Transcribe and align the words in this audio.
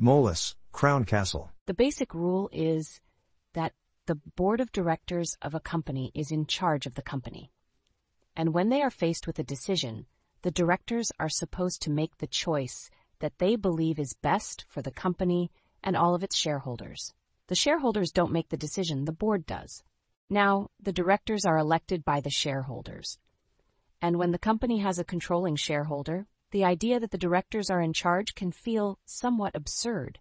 Moelis, 0.00 0.54
Crown 0.72 1.04
Castle. 1.04 1.50
The 1.66 1.74
basic 1.74 2.14
rule 2.14 2.48
is 2.52 3.02
that 3.52 3.74
the 4.06 4.14
board 4.14 4.62
of 4.62 4.72
directors 4.72 5.36
of 5.42 5.54
a 5.54 5.60
company 5.60 6.10
is 6.14 6.30
in 6.30 6.46
charge 6.46 6.86
of 6.86 6.94
the 6.94 7.02
company. 7.02 7.52
And 8.34 8.54
when 8.54 8.70
they 8.70 8.80
are 8.80 8.90
faced 8.90 9.26
with 9.26 9.38
a 9.38 9.44
decision, 9.44 10.06
the 10.40 10.50
directors 10.50 11.12
are 11.20 11.28
supposed 11.28 11.82
to 11.82 11.90
make 11.90 12.16
the 12.16 12.26
choice 12.26 12.88
that 13.18 13.36
they 13.36 13.56
believe 13.56 13.98
is 13.98 14.16
best 14.22 14.64
for 14.70 14.80
the 14.80 14.90
company 14.90 15.50
and 15.84 15.94
all 15.94 16.14
of 16.14 16.22
its 16.22 16.34
shareholders. 16.34 17.12
The 17.48 17.54
shareholders 17.54 18.10
don't 18.10 18.32
make 18.32 18.48
the 18.48 18.56
decision, 18.56 19.04
the 19.04 19.12
board 19.12 19.44
does. 19.44 19.82
Now, 20.30 20.70
the 20.82 20.92
directors 20.92 21.44
are 21.44 21.58
elected 21.58 22.06
by 22.06 22.20
the 22.20 22.30
shareholders. 22.30 23.18
And 24.00 24.16
when 24.16 24.30
the 24.30 24.38
company 24.38 24.78
has 24.78 24.98
a 24.98 25.04
controlling 25.04 25.56
shareholder, 25.56 26.26
the 26.50 26.64
idea 26.64 26.98
that 26.98 27.10
the 27.10 27.18
directors 27.18 27.70
are 27.70 27.80
in 27.80 27.92
charge 27.92 28.34
can 28.34 28.50
feel 28.50 28.98
somewhat 29.04 29.54
absurd. 29.54 30.18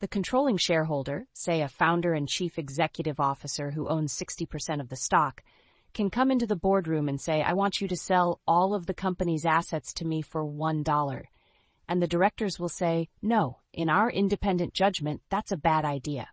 The 0.00 0.08
controlling 0.08 0.56
shareholder, 0.56 1.26
say 1.32 1.62
a 1.62 1.68
founder 1.68 2.14
and 2.14 2.28
chief 2.28 2.58
executive 2.58 3.20
officer 3.20 3.70
who 3.70 3.88
owns 3.88 4.12
60% 4.14 4.80
of 4.80 4.88
the 4.88 4.96
stock, 4.96 5.42
can 5.92 6.10
come 6.10 6.30
into 6.30 6.46
the 6.46 6.56
boardroom 6.56 7.08
and 7.08 7.20
say, 7.20 7.42
I 7.42 7.52
want 7.52 7.80
you 7.80 7.88
to 7.88 7.96
sell 7.96 8.40
all 8.46 8.74
of 8.74 8.86
the 8.86 8.94
company's 8.94 9.46
assets 9.46 9.92
to 9.94 10.04
me 10.04 10.22
for 10.22 10.44
$1. 10.44 11.22
And 11.88 12.02
the 12.02 12.08
directors 12.08 12.58
will 12.58 12.68
say, 12.68 13.08
no, 13.22 13.58
in 13.72 13.88
our 13.88 14.10
independent 14.10 14.74
judgment, 14.74 15.22
that's 15.30 15.52
a 15.52 15.56
bad 15.56 15.84
idea. 15.84 16.28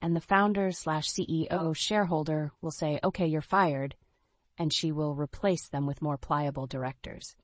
And 0.00 0.14
the 0.14 0.20
founder 0.20 0.72
slash 0.72 1.08
CEO 1.08 1.74
shareholder 1.74 2.52
will 2.60 2.72
say, 2.72 2.98
okay, 3.04 3.26
you're 3.26 3.40
fired. 3.40 3.94
And 4.58 4.72
she 4.72 4.92
will 4.92 5.14
replace 5.14 5.68
them 5.68 5.86
with 5.86 6.02
more 6.02 6.18
pliable 6.18 6.66
directors. 6.66 7.36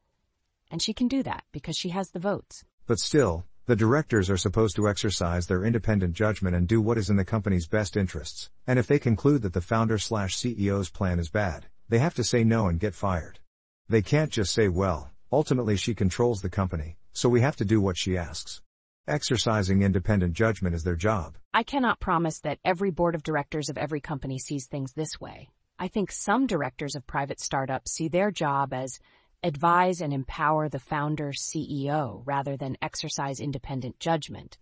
And 0.70 0.82
she 0.82 0.92
can 0.92 1.08
do 1.08 1.22
that 1.22 1.44
because 1.52 1.76
she 1.76 1.90
has 1.90 2.10
the 2.10 2.18
votes. 2.18 2.64
But 2.86 2.98
still, 2.98 3.44
the 3.66 3.76
directors 3.76 4.30
are 4.30 4.38
supposed 4.38 4.76
to 4.76 4.88
exercise 4.88 5.46
their 5.46 5.62
independent 5.62 6.14
judgment 6.14 6.56
and 6.56 6.66
do 6.66 6.80
what 6.80 6.96
is 6.96 7.10
in 7.10 7.16
the 7.16 7.24
company's 7.24 7.66
best 7.66 7.98
interests, 7.98 8.48
and 8.66 8.78
if 8.78 8.86
they 8.86 8.98
conclude 8.98 9.42
that 9.42 9.52
the 9.52 9.60
founder 9.60 9.98
slash 9.98 10.36
CEO's 10.36 10.88
plan 10.88 11.18
is 11.18 11.28
bad, 11.28 11.66
they 11.90 11.98
have 11.98 12.14
to 12.14 12.24
say 12.24 12.44
no 12.44 12.68
and 12.68 12.80
get 12.80 12.94
fired. 12.94 13.40
They 13.86 14.00
can't 14.00 14.32
just 14.32 14.54
say, 14.54 14.68
well, 14.68 15.10
ultimately 15.30 15.76
she 15.76 15.94
controls 15.94 16.40
the 16.40 16.48
company, 16.48 16.96
so 17.12 17.28
we 17.28 17.42
have 17.42 17.56
to 17.56 17.66
do 17.66 17.78
what 17.78 17.98
she 17.98 18.16
asks. 18.16 18.62
Exercising 19.06 19.82
independent 19.82 20.32
judgment 20.32 20.74
is 20.74 20.84
their 20.84 20.96
job. 20.96 21.36
I 21.52 21.62
cannot 21.62 22.00
promise 22.00 22.40
that 22.40 22.58
every 22.64 22.90
board 22.90 23.14
of 23.14 23.22
directors 23.22 23.68
of 23.68 23.76
every 23.76 24.00
company 24.00 24.38
sees 24.38 24.66
things 24.66 24.94
this 24.94 25.20
way. 25.20 25.50
I 25.78 25.88
think 25.88 26.10
some 26.10 26.46
directors 26.46 26.94
of 26.94 27.06
private 27.06 27.38
startups 27.38 27.92
see 27.92 28.08
their 28.08 28.30
job 28.30 28.72
as 28.72 28.98
advise 29.42 30.00
and 30.00 30.12
empower 30.12 30.68
the 30.68 30.80
founder 30.80 31.32
CEO 31.32 32.22
rather 32.24 32.56
than 32.56 32.76
exercise 32.82 33.38
independent 33.38 34.00
judgment. 34.00 34.58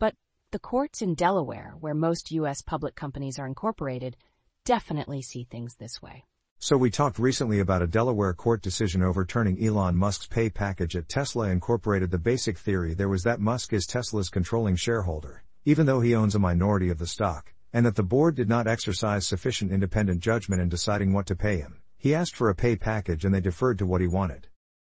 But 0.00 0.14
the 0.50 0.58
courts 0.58 1.02
in 1.02 1.14
Delaware, 1.14 1.74
where 1.78 1.94
most 1.94 2.32
U.S. 2.32 2.60
public 2.62 2.96
companies 2.96 3.38
are 3.38 3.46
incorporated, 3.46 4.16
definitely 4.64 5.22
see 5.22 5.44
things 5.44 5.76
this 5.76 6.02
way. 6.02 6.24
So 6.58 6.76
we 6.76 6.90
talked 6.90 7.20
recently 7.20 7.60
about 7.60 7.82
a 7.82 7.86
Delaware 7.86 8.34
court 8.34 8.60
decision 8.60 9.04
overturning 9.04 9.64
Elon 9.64 9.94
Musk's 9.94 10.26
pay 10.26 10.50
package 10.50 10.96
at 10.96 11.08
Tesla 11.08 11.48
Incorporated. 11.50 12.10
The 12.10 12.18
basic 12.18 12.58
theory 12.58 12.94
there 12.94 13.08
was 13.08 13.22
that 13.22 13.38
Musk 13.38 13.72
is 13.72 13.86
Tesla's 13.86 14.28
controlling 14.28 14.74
shareholder, 14.74 15.44
even 15.64 15.86
though 15.86 16.00
he 16.00 16.16
owns 16.16 16.34
a 16.34 16.40
minority 16.40 16.90
of 16.90 16.98
the 16.98 17.06
stock, 17.06 17.54
and 17.72 17.86
that 17.86 17.94
the 17.94 18.02
board 18.02 18.34
did 18.34 18.48
not 18.48 18.66
exercise 18.66 19.24
sufficient 19.24 19.70
independent 19.70 20.18
judgment 20.20 20.60
in 20.60 20.68
deciding 20.68 21.12
what 21.12 21.26
to 21.26 21.36
pay 21.36 21.58
him. 21.58 21.80
He 21.98 22.14
asked 22.14 22.36
for 22.36 22.48
a 22.48 22.54
pay 22.54 22.76
package 22.76 23.24
and 23.24 23.34
they 23.34 23.40
deferred 23.40 23.78
to 23.78 23.86
what 23.86 24.00
he 24.00 24.06
wanted. 24.06 24.46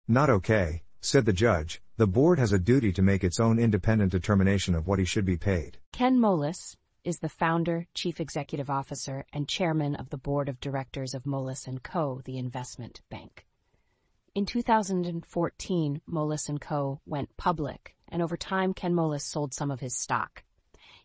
Not 0.06 0.28
okay, 0.28 0.82
said 1.00 1.24
the 1.24 1.32
judge, 1.32 1.80
the 1.96 2.06
board 2.06 2.38
has 2.38 2.52
a 2.52 2.58
duty 2.58 2.92
to 2.92 3.02
make 3.02 3.24
its 3.24 3.40
own 3.40 3.58
independent 3.58 4.12
determination 4.12 4.74
of 4.74 4.86
what 4.86 4.98
he 4.98 5.06
should 5.06 5.24
be 5.24 5.38
paid. 5.38 5.78
Ken 5.92 6.18
Moelis 6.18 6.76
is 7.04 7.20
the 7.20 7.28
founder, 7.30 7.86
chief 7.94 8.20
executive 8.20 8.68
officer, 8.68 9.24
and 9.32 9.48
chairman 9.48 9.94
of 9.94 10.10
the 10.10 10.18
board 10.18 10.50
of 10.50 10.60
directors 10.60 11.14
of 11.14 11.24
Moelis 11.24 11.66
& 11.80 11.82
Co., 11.82 12.20
the 12.26 12.36
investment 12.36 13.00
bank. 13.08 13.46
In 14.34 14.44
2014, 14.44 16.02
Moelis 16.06 16.50
& 16.58 16.60
Co. 16.60 17.00
went 17.06 17.34
public, 17.38 17.96
and 18.08 18.20
over 18.20 18.36
time 18.36 18.74
Ken 18.74 18.92
Moelis 18.94 19.24
sold 19.24 19.54
some 19.54 19.70
of 19.70 19.80
his 19.80 19.98
stock. 19.98 20.44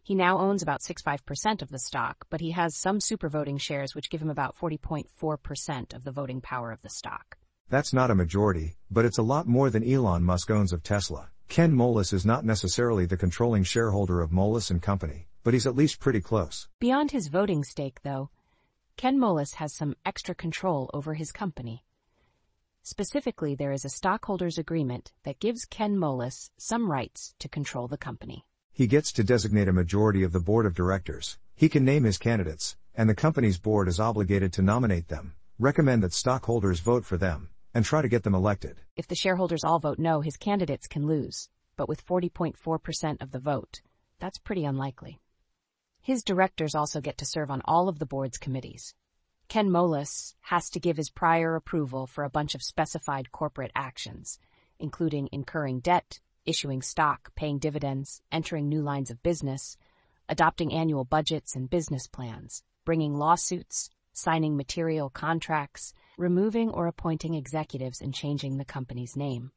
He 0.06 0.16
now 0.16 0.38
owns 0.38 0.62
about 0.62 0.82
65% 0.82 1.62
of 1.62 1.70
the 1.70 1.80
stock, 1.80 2.26
but 2.30 2.42
he 2.42 2.52
has 2.52 2.76
some 2.76 3.00
supervoting 3.00 3.58
shares 3.58 3.96
which 3.96 4.10
give 4.10 4.22
him 4.22 4.30
about 4.30 4.54
40.4% 4.58 5.94
of 5.94 6.04
the 6.04 6.12
voting 6.12 6.42
power 6.42 6.74
of 6.74 6.82
the 6.82 6.90
stock. 6.90 7.38
That's 7.70 7.94
not 7.94 8.12
a 8.12 8.16
majority, 8.16 8.76
but 8.92 9.06
it's 9.06 9.18
a 9.18 9.24
lot 9.24 9.48
more 9.48 9.70
than 9.70 9.90
Elon 9.90 10.24
Musk 10.24 10.52
owns 10.52 10.74
of 10.74 10.84
Tesla. 10.84 11.30
Ken 11.48 11.72
Moelis 11.72 12.12
is 12.12 12.26
not 12.26 12.44
necessarily 12.44 13.06
the 13.06 13.16
controlling 13.16 13.64
shareholder 13.64 14.20
of 14.20 14.32
Moelis 14.32 14.70
and 14.70 14.82
Company, 14.82 15.30
but 15.42 15.54
he's 15.54 15.66
at 15.66 15.76
least 15.76 16.02
pretty 16.02 16.20
close. 16.20 16.68
Beyond 16.80 17.12
his 17.12 17.30
voting 17.30 17.64
stake, 17.64 18.02
though, 18.04 18.30
Ken 18.98 19.18
Moelis 19.18 19.56
has 19.56 19.74
some 19.74 19.96
extra 20.06 20.36
control 20.36 20.90
over 20.94 21.14
his 21.14 21.32
company. 21.32 21.86
Specifically, 22.82 23.56
there 23.56 23.72
is 23.72 23.86
a 23.86 23.90
stockholders 23.90 24.58
agreement 24.58 25.14
that 25.24 25.40
gives 25.40 25.64
Ken 25.64 25.96
Moelis 25.96 26.50
some 26.58 26.92
rights 26.92 27.36
to 27.40 27.48
control 27.48 27.88
the 27.88 27.98
company. 27.98 28.46
He 28.76 28.88
gets 28.88 29.12
to 29.12 29.24
designate 29.24 29.68
a 29.68 29.74
majority 29.74 30.24
of 30.24 30.32
the 30.32 30.40
board 30.40 30.66
of 30.66 30.74
directors, 30.74 31.38
he 31.54 31.70
can 31.70 31.86
name 31.86 32.06
his 32.06 32.18
candidates, 32.18 32.76
and 32.96 33.08
the 33.08 33.14
company's 33.14 33.60
board 33.60 33.88
is 33.88 34.00
obligated 34.00 34.52
to 34.54 34.64
nominate 34.64 35.10
them, 35.10 35.36
recommend 35.60 36.02
that 36.02 36.12
stockholders 36.12 36.80
vote 36.80 37.06
for 37.06 37.16
them, 37.16 37.50
and 37.76 37.86
try 37.86 38.02
to 38.02 38.08
get 38.08 38.24
them 38.24 38.34
elected. 38.34 38.82
If 38.96 39.08
the 39.08 39.14
shareholders 39.14 39.64
all 39.64 39.78
vote 39.78 40.00
no, 40.00 40.22
his 40.22 40.38
candidates 40.38 40.88
can 40.88 41.06
lose, 41.06 41.50
but 41.78 41.88
with 41.88 42.04
40.4% 42.04 43.22
of 43.22 43.30
the 43.30 43.38
vote, 43.38 43.82
that's 44.18 44.40
pretty 44.40 44.66
unlikely. 44.66 45.20
His 46.02 46.24
directors 46.24 46.74
also 46.74 47.00
get 47.00 47.20
to 47.20 47.28
serve 47.28 47.52
on 47.52 47.62
all 47.66 47.88
of 47.88 48.00
the 48.00 48.08
board's 48.08 48.40
committees. 48.40 48.96
Ken 49.50 49.70
Moelis 49.70 50.34
has 50.42 50.72
to 50.72 50.80
give 50.80 50.98
his 50.98 51.12
prior 51.12 51.56
approval 51.56 52.08
for 52.08 52.24
a 52.24 52.30
bunch 52.30 52.56
of 52.56 52.64
specified 52.64 53.32
corporate 53.32 53.72
actions, 53.76 54.40
including 54.80 55.30
incurring 55.32 55.80
debt, 55.80 56.20
issuing 56.46 56.82
stock, 56.82 57.32
paying 57.36 57.60
dividends, 57.60 58.22
entering 58.32 58.68
new 58.68 58.82
lines 58.82 59.10
of 59.10 59.24
business, 59.24 59.78
adopting 60.30 60.74
annual 60.74 61.06
budgets 61.06 61.56
and 61.56 61.70
business 61.70 62.08
plans, 62.08 62.64
bringing 62.86 63.16
lawsuits, 63.16 63.90
signing 64.14 64.56
material 64.56 65.10
contracts, 65.10 65.94
removing 66.18 66.70
or 66.70 66.88
appointing 66.88 67.34
executives 67.34 68.02
and 68.02 68.14
changing 68.14 68.58
the 68.58 68.66
company's 68.66 69.16
name. 69.16 69.52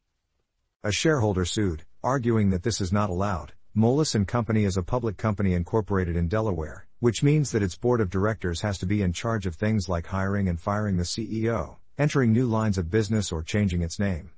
A 0.83 0.93
shareholder 0.93 1.45
sued, 1.45 1.85
arguing 2.03 2.51
that 2.51 2.63
this 2.63 2.81
is 2.81 2.93
not 2.93 3.11
allowed. 3.11 3.53
And 3.75 4.27
Company 4.27 4.65
is 4.65 4.79
a 4.79 4.83
public 4.83 5.19
company 5.19 5.53
incorporated 5.53 6.17
in 6.17 6.29
Delaware, 6.29 6.87
which 7.01 7.23
means 7.23 7.51
that 7.51 7.63
its 7.63 7.77
board 7.77 8.01
of 8.01 8.09
directors 8.09 8.63
has 8.63 8.79
to 8.79 8.87
be 8.87 9.03
in 9.03 9.13
charge 9.13 9.45
of 9.45 9.55
things 9.55 9.87
like 9.87 10.07
hiring 10.07 10.49
and 10.49 10.59
firing 10.59 10.97
the 10.97 11.03
CEO, 11.03 11.77
entering 11.99 12.33
new 12.33 12.47
lines 12.47 12.79
of 12.79 12.91
business 12.91 13.31
or 13.31 13.43
changing 13.43 13.83
its 13.83 13.99
name. 13.99 14.31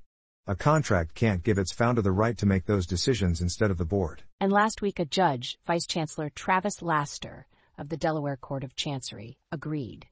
A 0.48 0.56
contract 0.56 1.14
can't 1.14 1.44
give 1.44 1.58
its 1.58 1.74
founder 1.74 2.00
the 2.00 2.10
right 2.10 2.38
to 2.38 2.46
make 2.46 2.64
those 2.64 2.86
decisions 2.86 3.42
instead 3.42 3.70
of 3.70 3.76
the 3.76 3.84
board. 3.84 4.22
And 4.40 4.50
last 4.50 4.80
week, 4.80 4.98
a 4.98 5.04
judge, 5.04 5.58
Vice 5.66 5.86
Chancellor 5.86 6.30
Travis 6.30 6.80
Laster 6.80 7.46
of 7.76 7.90
the 7.90 7.98
Delaware 7.98 8.38
Court 8.38 8.64
of 8.64 8.74
Chancery, 8.74 9.36
agreed. 9.52 10.06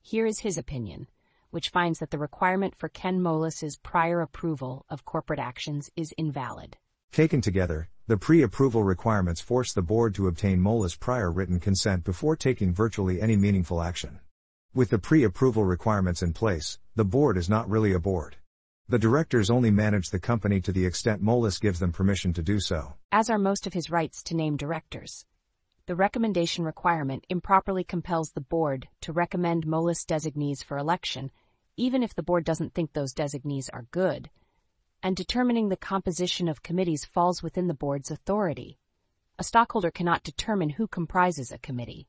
Here 0.00 0.26
is 0.26 0.38
his 0.38 0.56
opinion, 0.56 1.08
which 1.50 1.70
finds 1.70 1.98
that 1.98 2.12
the 2.12 2.20
requirement 2.20 2.76
for 2.76 2.88
Ken 2.88 3.20
Moelis's 3.20 3.76
prior 3.76 4.20
approval 4.20 4.86
of 4.88 5.04
corporate 5.04 5.40
actions 5.40 5.90
is 5.96 6.14
invalid. 6.16 6.76
Taken 7.10 7.40
together, 7.40 7.88
the 8.06 8.16
pre-approval 8.16 8.84
requirements 8.84 9.40
force 9.40 9.72
the 9.72 9.82
board 9.82 10.14
to 10.14 10.28
obtain 10.28 10.60
Moelis 10.60 10.94
prior 10.94 11.32
written 11.32 11.58
consent 11.58 12.04
before 12.04 12.36
taking 12.36 12.72
virtually 12.72 13.20
any 13.20 13.34
meaningful 13.34 13.82
action. 13.82 14.20
With 14.72 14.90
the 14.90 15.00
pre-approval 15.00 15.64
requirements 15.64 16.22
in 16.22 16.32
place, 16.32 16.78
the 16.94 17.04
board 17.04 17.36
is 17.36 17.48
not 17.48 17.68
really 17.68 17.92
a 17.92 17.98
board. 17.98 18.36
The 18.86 18.98
directors 18.98 19.48
only 19.48 19.70
manage 19.70 20.10
the 20.10 20.20
company 20.20 20.60
to 20.60 20.70
the 20.70 20.84
extent 20.84 21.22
Moelis 21.22 21.58
gives 21.58 21.80
them 21.80 21.90
permission 21.90 22.34
to 22.34 22.42
do 22.42 22.60
so. 22.60 22.94
As 23.10 23.30
are 23.30 23.38
most 23.38 23.66
of 23.66 23.72
his 23.72 23.90
rights 23.90 24.22
to 24.24 24.36
name 24.36 24.58
directors. 24.58 25.24
The 25.86 25.96
recommendation 25.96 26.64
requirement 26.64 27.24
improperly 27.30 27.82
compels 27.82 28.32
the 28.32 28.42
board 28.42 28.88
to 29.00 29.12
recommend 29.12 29.66
Moelis 29.66 30.04
designees 30.06 30.62
for 30.62 30.76
election, 30.76 31.30
even 31.78 32.02
if 32.02 32.14
the 32.14 32.22
board 32.22 32.44
doesn't 32.44 32.74
think 32.74 32.92
those 32.92 33.14
designees 33.14 33.70
are 33.70 33.86
good. 33.90 34.28
And 35.02 35.16
determining 35.16 35.70
the 35.70 35.76
composition 35.76 36.46
of 36.46 36.62
committees 36.62 37.06
falls 37.06 37.42
within 37.42 37.68
the 37.68 37.74
board's 37.74 38.10
authority. 38.10 38.78
A 39.38 39.44
stockholder 39.44 39.90
cannot 39.90 40.22
determine 40.22 40.70
who 40.70 40.86
comprises 40.86 41.50
a 41.50 41.58
committee. 41.58 42.06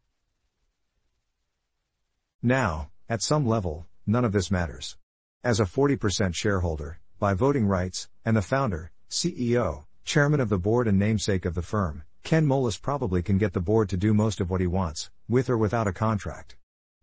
Now, 2.41 2.91
at 3.07 3.21
some 3.21 3.47
level, 3.47 3.87
none 4.05 4.25
of 4.25 4.33
this 4.33 4.51
matters. 4.51 4.97
As 5.45 5.59
a 5.59 5.65
40% 5.65 6.33
shareholder, 6.33 6.97
by 7.19 7.35
voting 7.35 7.67
rights, 7.67 8.09
and 8.25 8.35
the 8.35 8.41
founder, 8.41 8.91
CEO, 9.11 9.85
chairman 10.03 10.39
of 10.39 10.49
the 10.49 10.57
board 10.57 10.87
and 10.87 10.97
namesake 10.97 11.45
of 11.45 11.53
the 11.53 11.61
firm, 11.61 12.01
Ken 12.23 12.47
Moelis 12.47 12.81
probably 12.81 13.21
can 13.21 13.37
get 13.37 13.53
the 13.53 13.59
board 13.59 13.87
to 13.89 13.95
do 13.95 14.11
most 14.11 14.41
of 14.41 14.49
what 14.49 14.59
he 14.59 14.65
wants, 14.65 15.11
with 15.29 15.47
or 15.47 15.55
without 15.55 15.85
a 15.85 15.93
contract. 15.93 16.55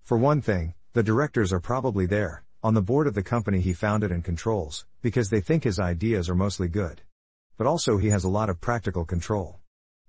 For 0.03 0.19
one 0.19 0.41
thing, 0.41 0.75
the 0.93 1.05
directors 1.05 1.53
are 1.53 1.61
probably 1.61 2.05
there, 2.05 2.43
on 2.65 2.75
the 2.75 2.83
board 2.83 3.07
of 3.07 3.15
the 3.15 3.23
company 3.23 3.61
he 3.61 3.73
founded 3.73 4.11
and 4.11 4.25
controls, 4.25 4.87
because 5.03 5.31
they 5.31 5.41
think 5.41 5.63
his 5.63 5.79
ideas 5.79 6.29
are 6.29 6.35
mostly 6.35 6.67
good. 6.67 7.03
But 7.57 7.69
also 7.69 7.97
he 7.97 8.11
has 8.11 8.25
a 8.25 8.29
lot 8.29 8.51
of 8.51 8.61
practical 8.61 9.05
control. 9.05 9.61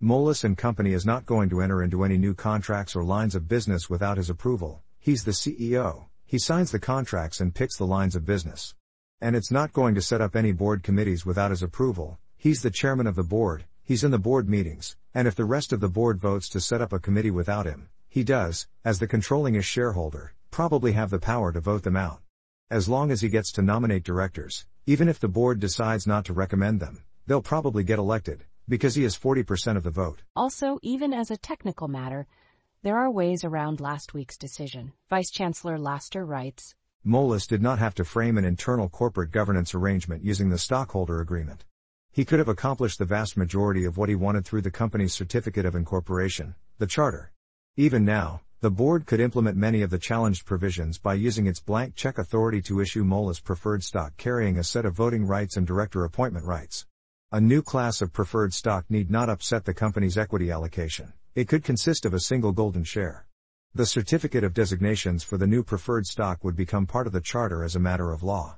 Moelis 0.02 0.44
and 0.44 0.58
Company 0.58 0.94
is 0.94 1.06
not 1.06 1.28
going 1.28 1.50
to 1.50 1.62
enter 1.62 1.84
into 1.84 2.04
any 2.04 2.18
new 2.18 2.34
contracts 2.34 2.96
or 2.96 3.04
lines 3.04 3.36
of 3.36 3.48
business 3.48 3.92
without 3.92 4.18
his 4.18 4.32
approval. 4.32 4.82
He's 4.98 5.24
the 5.24 5.34
CEO. 5.34 6.06
He 6.26 6.40
signs 6.40 6.72
the 6.72 6.80
contracts 6.80 7.40
and 7.40 7.54
picks 7.54 7.78
the 7.78 7.86
lines 7.86 8.16
of 8.16 8.26
business. 8.26 8.76
And 9.22 9.36
it's 9.36 9.52
not 9.52 9.74
going 9.74 9.96
to 9.96 10.02
set 10.02 10.22
up 10.22 10.36
any 10.36 10.52
board 10.52 10.84
committees 10.84 11.26
without 11.26 11.52
his 11.52 11.64
approval. 11.64 12.20
He's 12.36 12.62
the 12.62 12.72
chairman 12.72 13.08
of 13.08 13.16
the 13.16 13.24
board, 13.24 13.66
he's 13.84 14.04
in 14.04 14.12
the 14.12 14.20
board 14.20 14.50
meetings, 14.50 14.98
and 15.14 15.28
if 15.28 15.36
the 15.36 15.46
rest 15.46 15.72
of 15.72 15.80
the 15.80 15.88
board 15.88 16.20
votes 16.20 16.50
to 16.50 16.60
set 16.60 16.82
up 16.82 16.92
a 16.92 17.00
committee 17.00 17.32
without 17.32 17.66
him, 17.66 17.90
he 18.10 18.24
does, 18.24 18.68
as 18.84 19.00
the 19.00 19.08
controlling 19.08 19.56
is 19.56 19.66
shareholder, 19.66 20.34
probably 20.52 20.92
have 20.92 21.10
the 21.10 21.20
power 21.20 21.52
to 21.52 21.60
vote 21.60 21.84
them 21.84 21.96
out. 21.96 22.22
As 22.70 22.90
long 22.90 23.12
as 23.12 23.22
he 23.22 23.30
gets 23.30 23.52
to 23.54 23.62
nominate 23.62 24.04
directors, 24.04 24.66
even 24.86 25.08
if 25.08 25.20
the 25.20 25.28
board 25.28 25.60
decides 25.60 26.06
not 26.06 26.26
to 26.26 26.34
recommend 26.34 26.80
them, 26.80 27.04
they'll 27.28 27.42
probably 27.42 27.84
get 27.84 28.00
elected, 28.00 28.44
because 28.68 28.96
he 28.96 29.04
has 29.04 29.18
40% 29.18 29.78
of 29.78 29.84
the 29.84 29.90
vote. 29.90 30.24
Also, 30.36 30.80
even 30.82 31.14
as 31.14 31.32
a 31.32 31.38
technical 31.38 31.88
matter, 31.88 32.28
there 32.84 32.98
are 32.98 33.10
ways 33.10 33.46
around 33.46 33.80
last 33.80 34.14
week's 34.14 34.38
decision. 34.38 34.92
Vice 35.10 35.32
Chancellor 35.32 35.80
Laster 35.80 36.26
writes 36.26 36.76
Moelis 37.06 37.48
did 37.48 37.62
not 37.62 37.80
have 37.80 37.96
to 37.96 38.04
frame 38.04 38.38
an 38.38 38.44
internal 38.44 38.90
corporate 38.90 39.32
governance 39.32 39.74
arrangement 39.74 40.22
using 40.22 40.50
the 40.50 40.58
stockholder 40.58 41.22
agreement. 41.22 41.64
He 42.12 42.26
could 42.26 42.40
have 42.40 42.50
accomplished 42.50 43.00
the 43.00 43.06
vast 43.06 43.38
majority 43.38 43.86
of 43.86 43.96
what 43.98 44.10
he 44.10 44.16
wanted 44.16 44.44
through 44.44 44.64
the 44.64 44.70
company's 44.72 45.14
certificate 45.14 45.66
of 45.66 45.76
incorporation, 45.76 46.56
the 46.78 46.86
charter. 46.86 47.32
Even 47.78 48.04
now, 48.04 48.42
the 48.60 48.70
board 48.70 49.06
could 49.06 49.22
implement 49.22 49.56
many 49.56 49.82
of 49.82 49.90
the 49.90 49.98
challenged 49.98 50.46
provisions 50.46 50.98
by 50.98 51.14
using 51.14 51.48
its 51.48 51.62
blank 51.62 51.96
check 51.96 52.18
authority 52.18 52.62
to 52.64 52.82
issue 52.82 53.06
Moelis 53.06 53.42
preferred 53.42 53.84
stock 53.84 54.18
carrying 54.18 54.58
a 54.58 54.64
set 54.64 54.86
of 54.86 54.94
voting 54.94 55.26
rights 55.26 55.56
and 55.56 55.66
director 55.66 56.04
appointment 56.04 56.46
rights. 56.46 56.86
A 57.32 57.40
new 57.40 57.62
class 57.62 58.02
of 58.02 58.12
preferred 58.12 58.54
stock 58.54 58.84
need 58.90 59.10
not 59.10 59.30
upset 59.30 59.64
the 59.64 59.74
company's 59.74 60.18
equity 60.18 60.52
allocation. 60.52 61.14
It 61.36 61.48
could 61.48 61.64
consist 61.64 62.06
of 62.06 62.14
a 62.14 62.20
single 62.20 62.52
golden 62.52 62.84
share. 62.84 63.26
The 63.74 63.88
certificate 63.88 64.44
of 64.44 64.54
designations 64.54 65.24
for 65.24 65.36
the 65.36 65.48
new 65.48 65.64
preferred 65.64 66.06
stock 66.06 66.44
would 66.44 66.56
become 66.56 66.86
part 66.86 67.08
of 67.08 67.14
the 67.14 67.22
charter 67.22 67.64
as 67.64 67.76
a 67.76 67.80
matter 67.80 68.12
of 68.12 68.22
law. 68.22 68.58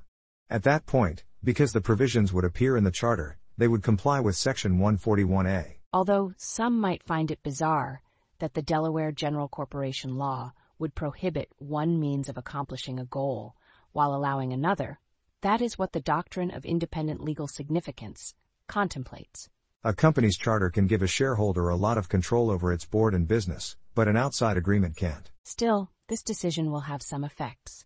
At 0.50 0.62
that 0.64 0.84
point, 0.84 1.24
because 1.42 1.72
the 1.72 1.80
provisions 1.80 2.34
would 2.34 2.44
appear 2.44 2.76
in 2.76 2.84
the 2.84 2.90
charter, 2.90 3.38
they 3.56 3.66
would 3.66 3.82
comply 3.82 4.20
with 4.20 4.36
Section 4.36 4.78
141A. 4.78 5.76
Although 5.94 6.34
some 6.36 6.78
might 6.78 7.02
find 7.02 7.30
it 7.30 7.42
bizarre 7.42 8.02
that 8.40 8.52
the 8.52 8.60
Delaware 8.60 9.10
General 9.10 9.48
Corporation 9.48 10.16
Law 10.16 10.52
would 10.78 10.94
prohibit 10.94 11.48
one 11.56 11.98
means 11.98 12.28
of 12.28 12.36
accomplishing 12.36 12.98
a 12.98 13.06
goal 13.06 13.56
while 13.92 14.14
allowing 14.14 14.52
another, 14.52 15.00
that 15.40 15.62
is 15.62 15.78
what 15.78 15.92
the 15.92 16.00
doctrine 16.00 16.50
of 16.50 16.66
independent 16.66 17.22
legal 17.22 17.48
significance 17.48 18.34
contemplates. 18.66 19.48
A 19.86 19.94
company's 19.94 20.36
charter 20.36 20.68
can 20.68 20.88
give 20.88 21.00
a 21.00 21.06
shareholder 21.06 21.68
a 21.68 21.76
lot 21.76 21.96
of 21.96 22.08
control 22.08 22.50
over 22.50 22.72
its 22.72 22.84
board 22.84 23.14
and 23.14 23.28
business, 23.28 23.76
but 23.94 24.08
an 24.08 24.16
outside 24.16 24.56
agreement 24.56 24.96
can't. 24.96 25.30
Still, 25.44 25.92
this 26.08 26.24
decision 26.24 26.72
will 26.72 26.90
have 26.90 27.02
some 27.02 27.22
effects. 27.22 27.84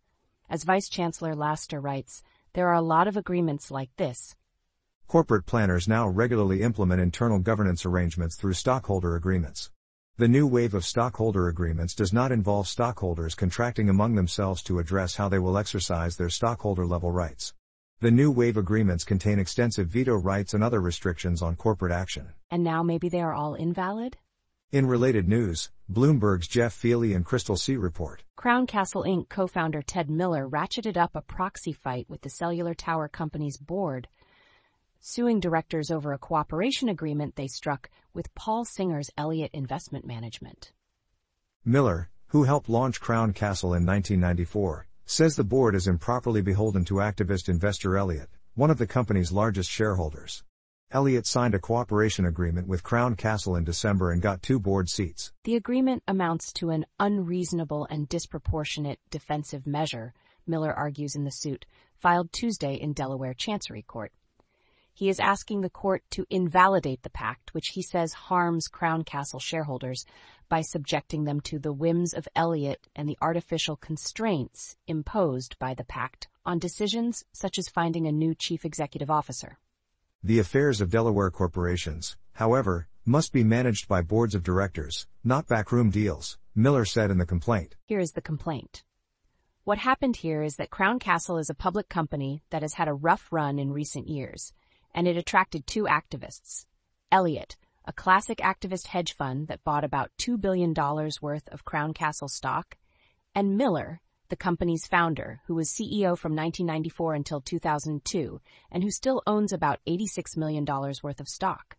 As 0.49 0.64
Vice 0.64 0.88
Chancellor 0.88 1.35
Laster 1.35 1.79
writes, 1.79 2.23
there 2.55 2.69
are 2.69 2.75
a 2.75 2.81
lot 2.81 3.06
of 3.06 3.19
agreements 3.19 3.70
like 3.70 3.91
this. 3.99 4.35
Corporate 5.08 5.44
planners 5.44 5.87
now 5.87 6.08
regularly 6.08 6.62
implement 6.62 7.02
internal 7.02 7.38
governance 7.38 7.85
arrangements 7.85 8.35
through 8.35 8.55
stockholder 8.55 9.14
agreements. 9.14 9.70
The 10.17 10.26
new 10.26 10.47
wave 10.47 10.73
of 10.73 10.87
stockholder 10.87 11.49
agreements 11.49 11.94
does 11.94 12.14
not 12.14 12.32
involve 12.32 12.67
stockholders 12.67 13.35
contracting 13.35 13.91
among 13.91 14.14
themselves 14.14 14.62
to 14.62 14.79
address 14.79 15.17
how 15.17 15.29
they 15.29 15.38
will 15.38 15.58
exercise 15.58 16.17
their 16.17 16.31
stockholder 16.31 16.87
level 16.87 17.12
rights. 17.12 17.52
The 18.02 18.11
new 18.11 18.31
wave 18.31 18.56
agreements 18.56 19.05
contain 19.05 19.38
extensive 19.38 19.88
veto 19.88 20.17
rights 20.17 20.55
and 20.55 20.64
other 20.64 20.81
restrictions 20.81 21.43
on 21.43 21.55
corporate 21.55 21.93
action. 21.93 22.32
And 22.50 22.64
now 22.64 22.82
maybe 22.82 23.11
they 23.11 23.20
are 23.20 23.35
all 23.35 23.55
invalid? 23.55 24.17
In 24.73 24.87
related 24.87 25.29
news, 25.29 25.70
Bloomberg's 25.93 26.49
Jef 26.49 26.73
Feeley 26.75 27.14
and 27.14 27.26
Crystal 27.26 27.56
Tse 27.56 27.76
report. 27.76 28.25
Crown 28.37 28.67
Castle 28.67 29.05
Inc. 29.05 29.29
co 29.29 29.47
founder 29.47 29.82
Ted 29.82 30.08
Miller 30.08 30.49
ratcheted 30.49 30.97
up 30.97 31.14
a 31.14 31.20
proxy 31.20 31.75
fight 31.75 32.08
with 32.08 32.23
the 32.23 32.31
cellular 32.31 32.73
tower 32.73 33.06
company's 33.06 33.58
board, 33.58 34.08
suing 35.00 35.38
directors 35.38 35.91
over 35.91 36.14
a 36.14 36.19
cooperation 36.19 36.88
agreement 36.88 37.37
they 37.37 37.49
struck 37.49 37.91
with 38.14 38.35
Paul 38.35 38.64
Singer's 38.64 39.11
Elliott 39.19 39.50
Investment 39.52 40.06
Management. 40.06 40.73
Miller, 41.67 42.08
who 42.29 42.44
helped 42.44 42.70
launch 42.70 42.99
Crown 42.99 43.35
Castle 43.35 43.75
in 43.75 43.85
1994, 43.85 44.87
says 45.10 45.34
the 45.34 45.42
board 45.42 45.74
is 45.74 45.88
improperly 45.88 46.40
beholden 46.40 46.84
to 46.84 46.94
activist 46.94 47.48
investor 47.48 47.96
Elliott, 47.96 48.30
one 48.54 48.70
of 48.70 48.78
the 48.78 48.86
company's 48.86 49.32
largest 49.32 49.68
shareholders. 49.68 50.44
Elliott 50.92 51.26
signed 51.26 51.52
a 51.52 51.58
cooperation 51.58 52.24
agreement 52.24 52.68
with 52.68 52.84
Crown 52.84 53.16
Castle 53.16 53.56
in 53.56 53.64
December 53.64 54.12
and 54.12 54.22
got 54.22 54.40
two 54.40 54.60
board 54.60 54.88
seats. 54.88 55.32
The 55.42 55.56
agreement 55.56 56.04
amounts 56.06 56.52
to 56.52 56.70
an 56.70 56.86
unreasonable 57.00 57.88
and 57.90 58.08
disproportionate 58.08 59.00
defensive 59.10 59.66
measure, 59.66 60.14
Miller 60.46 60.72
argues 60.72 61.16
in 61.16 61.24
the 61.24 61.32
suit, 61.32 61.66
filed 61.96 62.32
Tuesday 62.32 62.74
in 62.74 62.92
Delaware 62.92 63.34
Chancery 63.34 63.82
Court. 63.82 64.12
He 64.92 65.08
is 65.08 65.18
asking 65.18 65.62
the 65.62 65.70
court 65.70 66.04
to 66.10 66.26
invalidate 66.30 67.02
the 67.02 67.10
pact, 67.10 67.52
which 67.52 67.70
he 67.72 67.82
says 67.82 68.12
harms 68.12 68.68
Crown 68.68 69.02
Castle 69.02 69.40
shareholders 69.40 70.04
by 70.50 70.61
subjecting 70.61 71.25
them 71.25 71.41
to 71.41 71.58
the 71.58 71.73
whims 71.73 72.12
of 72.12 72.29
Elliott 72.37 72.88
and 72.94 73.08
the 73.08 73.17
artificial 73.23 73.76
constraints 73.76 74.76
imposed 74.87 75.58
by 75.58 75.73
the 75.73 75.85
pact 75.85 76.29
on 76.44 76.58
decisions 76.58 77.25
such 77.32 77.56
as 77.56 77.70
finding 77.70 78.06
a 78.06 78.12
new 78.12 78.35
chief 78.35 78.67
executive 78.67 79.11
officer. 79.11 79.58
The 80.23 80.38
affairs 80.38 80.82
of 80.82 80.91
Delaware 80.91 81.31
corporations, 81.31 82.19
however, 82.35 82.88
must 83.06 83.32
be 83.32 83.43
managed 83.43 83.88
by 83.88 84.02
boards 84.02 84.35
of 84.35 84.43
directors, 84.43 85.06
not 85.25 85.47
backroom 85.47 85.88
deals, 85.88 86.37
Miller 86.55 86.85
said 86.85 87.11
in 87.11 87.17
the 87.17 87.25
complaint. 87.25 87.76
Here 87.87 88.00
is 88.00 88.12
the 88.12 88.20
complaint. 88.20 88.85
What 89.64 89.79
happened 89.79 90.17
here 90.17 90.43
is 90.43 90.56
that 90.56 90.70
Crown 90.70 90.99
Castle 90.99 91.38
is 91.38 91.49
a 91.49 91.55
public 91.55 91.88
company 91.88 92.43
that 92.50 92.62
has 92.62 92.75
had 92.75 92.88
a 92.88 92.93
rough 92.93 93.29
run 93.31 93.58
in 93.58 93.73
recent 93.73 94.08
years, 94.08 94.52
and 94.94 95.06
it 95.06 95.17
attracted 95.17 95.67
two 95.67 95.85
activists. 95.85 96.67
Elliott, 97.12 97.56
a 97.84 97.92
classic 97.92 98.38
activist 98.38 98.88
hedge 98.88 99.14
fund 99.14 99.48
that 99.48 99.64
bought 99.64 99.84
about 99.84 100.10
$2 100.18 100.40
billion 100.40 100.74
worth 101.22 101.48
of 101.48 101.64
Crown 101.64 101.94
Castle 101.94 102.28
stock, 102.28 102.76
and 103.34 103.56
Miller, 103.56 104.00
the 104.28 104.36
company's 104.36 104.86
founder, 104.86 105.40
who 105.46 105.54
was 105.54 105.68
CEO 105.68 106.16
from 106.16 106.36
1994 106.36 107.14
until 107.14 107.40
2002 107.40 108.40
and 108.70 108.82
who 108.82 108.90
still 108.90 109.22
owns 109.26 109.52
about 109.52 109.80
$86 109.86 110.36
million 110.36 110.64
worth 110.64 111.20
of 111.20 111.28
stock. 111.28 111.76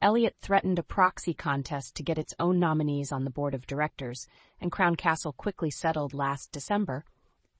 Elliott 0.00 0.36
threatened 0.40 0.78
a 0.78 0.84
proxy 0.84 1.34
contest 1.34 1.96
to 1.96 2.04
get 2.04 2.18
its 2.18 2.32
own 2.38 2.60
nominees 2.60 3.10
on 3.10 3.24
the 3.24 3.30
board 3.30 3.52
of 3.52 3.66
directors, 3.66 4.28
and 4.60 4.70
Crown 4.70 4.94
Castle 4.94 5.32
quickly 5.32 5.70
settled 5.70 6.14
last 6.14 6.52
December, 6.52 7.04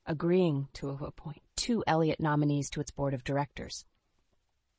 agreeing 0.07 0.69
to 0.75 0.91
appoint 0.91 1.43
two 1.57 1.83
Elliott 1.87 2.21
nominees 2.21 2.71
to 2.71 2.81
its 2.81 2.93
board 2.93 3.13
of 3.13 3.25
directors. 3.25 3.85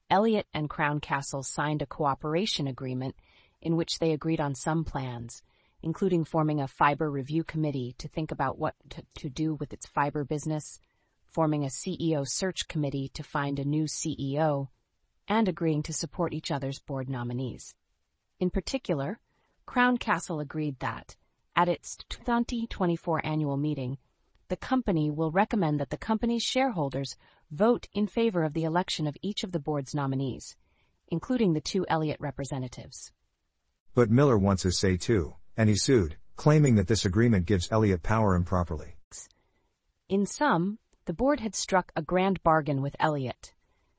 Elliott 0.09 0.47
and 0.53 0.69
Crown 0.69 0.99
Castle 0.99 1.43
signed 1.43 1.81
a 1.81 1.85
cooperation 1.85 2.67
agreement 2.67 3.15
in 3.61 3.75
which 3.75 3.99
they 3.99 4.11
agreed 4.11 4.41
on 4.41 4.55
some 4.55 4.83
plans, 4.83 5.43
including 5.81 6.23
forming 6.23 6.59
a 6.59 6.67
fiber 6.67 7.09
review 7.09 7.43
committee 7.43 7.93
to 7.97 8.07
think 8.07 8.31
about 8.31 8.57
what 8.57 8.75
to, 9.15 9.29
do 9.29 9.53
with 9.55 9.71
its 9.71 9.85
fiber 9.85 10.23
business, 10.23 10.79
forming 11.27 11.63
a 11.63 11.67
CEO 11.67 12.27
search 12.27 12.67
committee 12.67 13.09
to 13.13 13.23
find 13.23 13.59
a 13.59 13.65
new 13.65 13.83
CEO, 13.83 14.69
and 15.27 15.47
agreeing 15.47 15.83
to 15.83 15.93
support 15.93 16.33
each 16.33 16.49
other's 16.49 16.79
board 16.79 17.07
nominees. 17.07 17.75
In 18.39 18.49
particular, 18.49 19.19
Crown 19.65 19.97
Castle 19.97 20.39
agreed 20.39 20.79
that, 20.79 21.15
at 21.55 21.69
its 21.69 21.97
2024 22.09 23.23
annual 23.23 23.57
meeting, 23.57 23.99
the 24.47 24.57
company 24.57 25.11
will 25.11 25.29
recommend 25.29 25.79
that 25.79 25.91
the 25.91 25.97
company's 25.97 26.41
shareholders 26.41 27.15
vote 27.51 27.87
in 27.93 28.07
favor 28.07 28.43
of 28.43 28.53
the 28.53 28.63
election 28.63 29.07
of 29.07 29.17
each 29.21 29.43
of 29.43 29.51
the 29.51 29.59
board's 29.59 29.95
nominees, 29.95 30.55
including 31.07 31.53
the 31.53 31.61
two 31.61 31.85
Elliott 31.87 32.19
representatives. 32.19 33.11
But 33.93 34.09
Miller 34.11 34.37
wants 34.37 34.63
his 34.63 34.77
say 34.77 34.97
too, 34.97 35.35
and 35.57 35.69
he 35.69 35.75
sued, 35.75 36.17
claiming 36.35 36.75
that 36.75 36.87
this 36.87 37.05
agreement 37.05 37.45
gives 37.45 37.71
Elliott 37.71 38.03
power 38.03 38.35
improperly. 38.35 38.95
In 40.07 40.25
sum, 40.25 40.79
the 41.05 41.13
board 41.13 41.39
had 41.39 41.53
struck 41.53 41.91
a 41.95 42.01
grand 42.01 42.41
bargain 42.43 42.81
with 42.81 42.95
Elliott. 42.99 43.53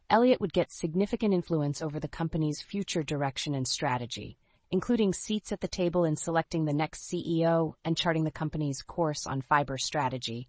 Elliott 0.08 0.40
would 0.40 0.52
get 0.52 0.72
significant 0.72 1.32
influence 1.32 1.80
over 1.80 2.00
the 2.00 2.08
company's 2.08 2.60
future 2.60 3.02
direction 3.02 3.54
and 3.54 3.68
strategy, 3.68 4.38
including 4.72 5.12
seats 5.12 5.52
at 5.52 5.60
the 5.60 5.68
table 5.68 6.04
in 6.04 6.16
selecting 6.16 6.64
the 6.64 6.72
next 6.72 7.08
CEO 7.08 7.74
and 7.84 7.96
charting 7.96 8.24
the 8.24 8.30
company's 8.30 8.82
course 8.82 9.26
on 9.26 9.40
fiber 9.40 9.78
strategy. 9.78 10.48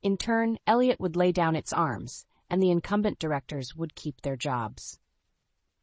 In 0.00 0.16
turn, 0.16 0.58
Elliott 0.64 1.00
would 1.00 1.16
lay 1.16 1.32
down 1.32 1.56
its 1.56 1.72
arms, 1.72 2.24
and 2.48 2.62
the 2.62 2.70
incumbent 2.70 3.18
directors 3.18 3.74
would 3.74 3.96
keep 3.96 4.20
their 4.20 4.36
jobs. 4.36 5.00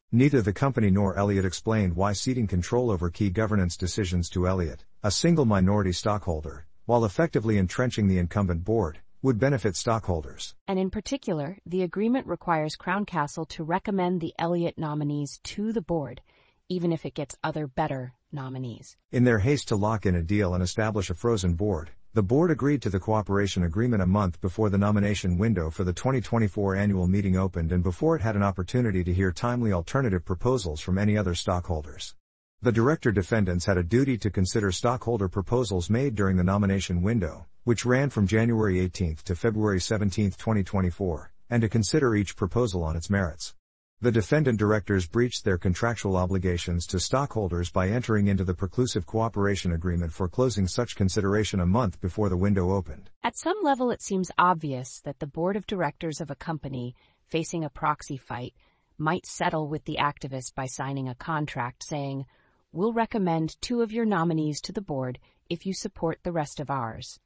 Neither 0.10 0.42
the 0.42 0.54
company 0.54 0.90
nor 0.90 1.18
Elliott 1.18 1.44
explained 1.44 1.98
why 1.98 2.14
ceding 2.14 2.48
control 2.48 2.90
over 2.90 3.10
key 3.10 3.30
governance 3.30 3.76
decisions 3.76 4.30
to 4.30 4.48
Elliott, 4.48 4.86
a 5.04 5.12
single 5.12 5.44
minority 5.44 5.92
stockholder, 5.92 6.66
while 6.86 7.04
effectively 7.04 7.58
entrenching 7.58 8.08
the 8.08 8.18
incumbent 8.18 8.64
board, 8.64 9.00
would 9.22 9.38
benefit 9.38 9.76
stockholders. 9.76 10.56
And 10.66 10.80
in 10.80 10.92
particular, 10.92 11.58
the 11.66 11.82
agreement 11.82 12.26
requires 12.26 12.78
Crown 12.78 13.04
Castle 13.04 13.46
to 13.48 13.66
recommend 13.66 14.22
the 14.22 14.34
Elliott 14.40 14.78
nominees 14.78 15.40
to 15.44 15.74
the 15.74 15.82
board, 15.82 16.22
even 16.70 16.94
if 16.94 17.06
it 17.06 17.16
gets 17.16 17.36
other 17.44 17.68
better 17.68 18.14
nominees. 18.32 18.96
In 19.12 19.26
their 19.26 19.40
haste 19.40 19.68
to 19.70 19.76
lock 19.76 20.06
in 20.06 20.16
a 20.16 20.24
deal 20.24 20.54
and 20.54 20.64
establish 20.64 21.10
a 21.10 21.16
frozen 21.16 21.56
board, 21.56 21.92
the 22.16 22.24
board 22.24 22.50
agreed 22.50 22.82
to 22.82 22.90
the 22.90 22.98
cooperation 22.98 23.64
agreement 23.64 24.02
a 24.02 24.06
month 24.06 24.40
before 24.40 24.70
the 24.70 24.78
nomination 24.78 25.38
window 25.38 25.70
for 25.70 25.84
the 25.84 25.92
2024 25.92 26.74
annual 26.74 27.10
meeting 27.10 27.36
opened 27.36 27.74
and 27.74 27.84
before 27.84 28.16
it 28.16 28.22
had 28.22 28.38
an 28.38 28.42
opportunity 28.42 29.04
to 29.04 29.14
hear 29.14 29.34
timely 29.34 29.74
alternative 29.74 30.24
proposals 30.24 30.80
from 30.80 30.98
any 30.98 31.18
other 31.18 31.36
stockholders. 31.36 32.16
The 32.62 32.72
director 32.72 33.12
defendants 33.12 33.66
had 33.66 33.78
a 33.78 33.84
duty 33.84 34.18
to 34.20 34.30
consider 34.30 34.72
stockholder 34.72 35.28
proposals 35.28 35.90
made 35.90 36.16
during 36.16 36.38
the 36.38 36.44
nomination 36.46 37.02
window, 37.02 37.48
which 37.66 37.86
ran 37.86 38.10
from 38.10 38.28
January 38.28 38.80
18 38.80 39.18
to 39.26 39.36
February 39.36 39.82
17, 39.82 40.32
2024, 40.32 41.34
and 41.50 41.62
to 41.64 41.68
consider 41.68 42.16
each 42.16 42.38
proposal 42.38 42.82
on 42.82 42.96
its 42.96 43.10
merits. 43.10 43.54
The 44.02 44.12
defendant 44.12 44.60
directors 44.60 45.08
breached 45.08 45.46
their 45.46 45.58
contractual 45.58 46.18
obligations 46.18 46.86
to 46.88 47.00
stockholders 47.00 47.72
by 47.72 47.88
entering 47.88 48.28
into 48.28 48.44
the 48.44 48.54
preclusive 48.54 49.06
cooperation 49.06 49.72
agreement 49.72 50.12
for 50.12 50.28
closing 50.28 50.68
such 50.68 50.98
consideration 50.98 51.62
a 51.62 51.66
month 51.66 52.02
before 52.02 52.28
the 52.28 52.36
window 52.36 52.72
opened. 52.72 53.10
At 53.24 53.38
some 53.38 53.56
level, 53.64 53.92
it 53.92 54.02
seems 54.02 54.32
obvious 54.38 55.00
that 55.06 55.20
the 55.20 55.28
board 55.28 55.56
of 55.56 55.66
directors 55.66 56.20
of 56.20 56.30
a 56.30 56.36
company 56.36 56.94
facing 57.26 57.64
a 57.64 57.70
proxy 57.70 58.18
fight 58.18 58.54
might 58.98 59.26
settle 59.26 59.70
with 59.70 59.86
the 59.86 59.98
activist 59.98 60.56
by 60.56 60.66
signing 60.66 61.08
a 61.08 61.16
contract 61.16 61.82
saying, 61.84 62.26
We'll 62.74 62.92
recommend 62.92 63.56
two 63.62 63.82
of 63.82 63.94
your 63.94 64.06
nominees 64.06 64.60
to 64.62 64.74
the 64.74 64.82
board 64.82 65.20
if 65.50 65.66
you 65.66 65.74
support 65.74 66.20
the 66.24 66.34
rest 66.34 66.60
of 66.60 66.70
ours. 66.70 67.18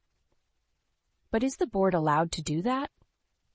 But 1.32 1.42
is 1.42 1.56
the 1.56 1.66
board 1.66 1.94
allowed 1.94 2.30
to 2.32 2.42
do 2.42 2.62
that? 2.62 2.90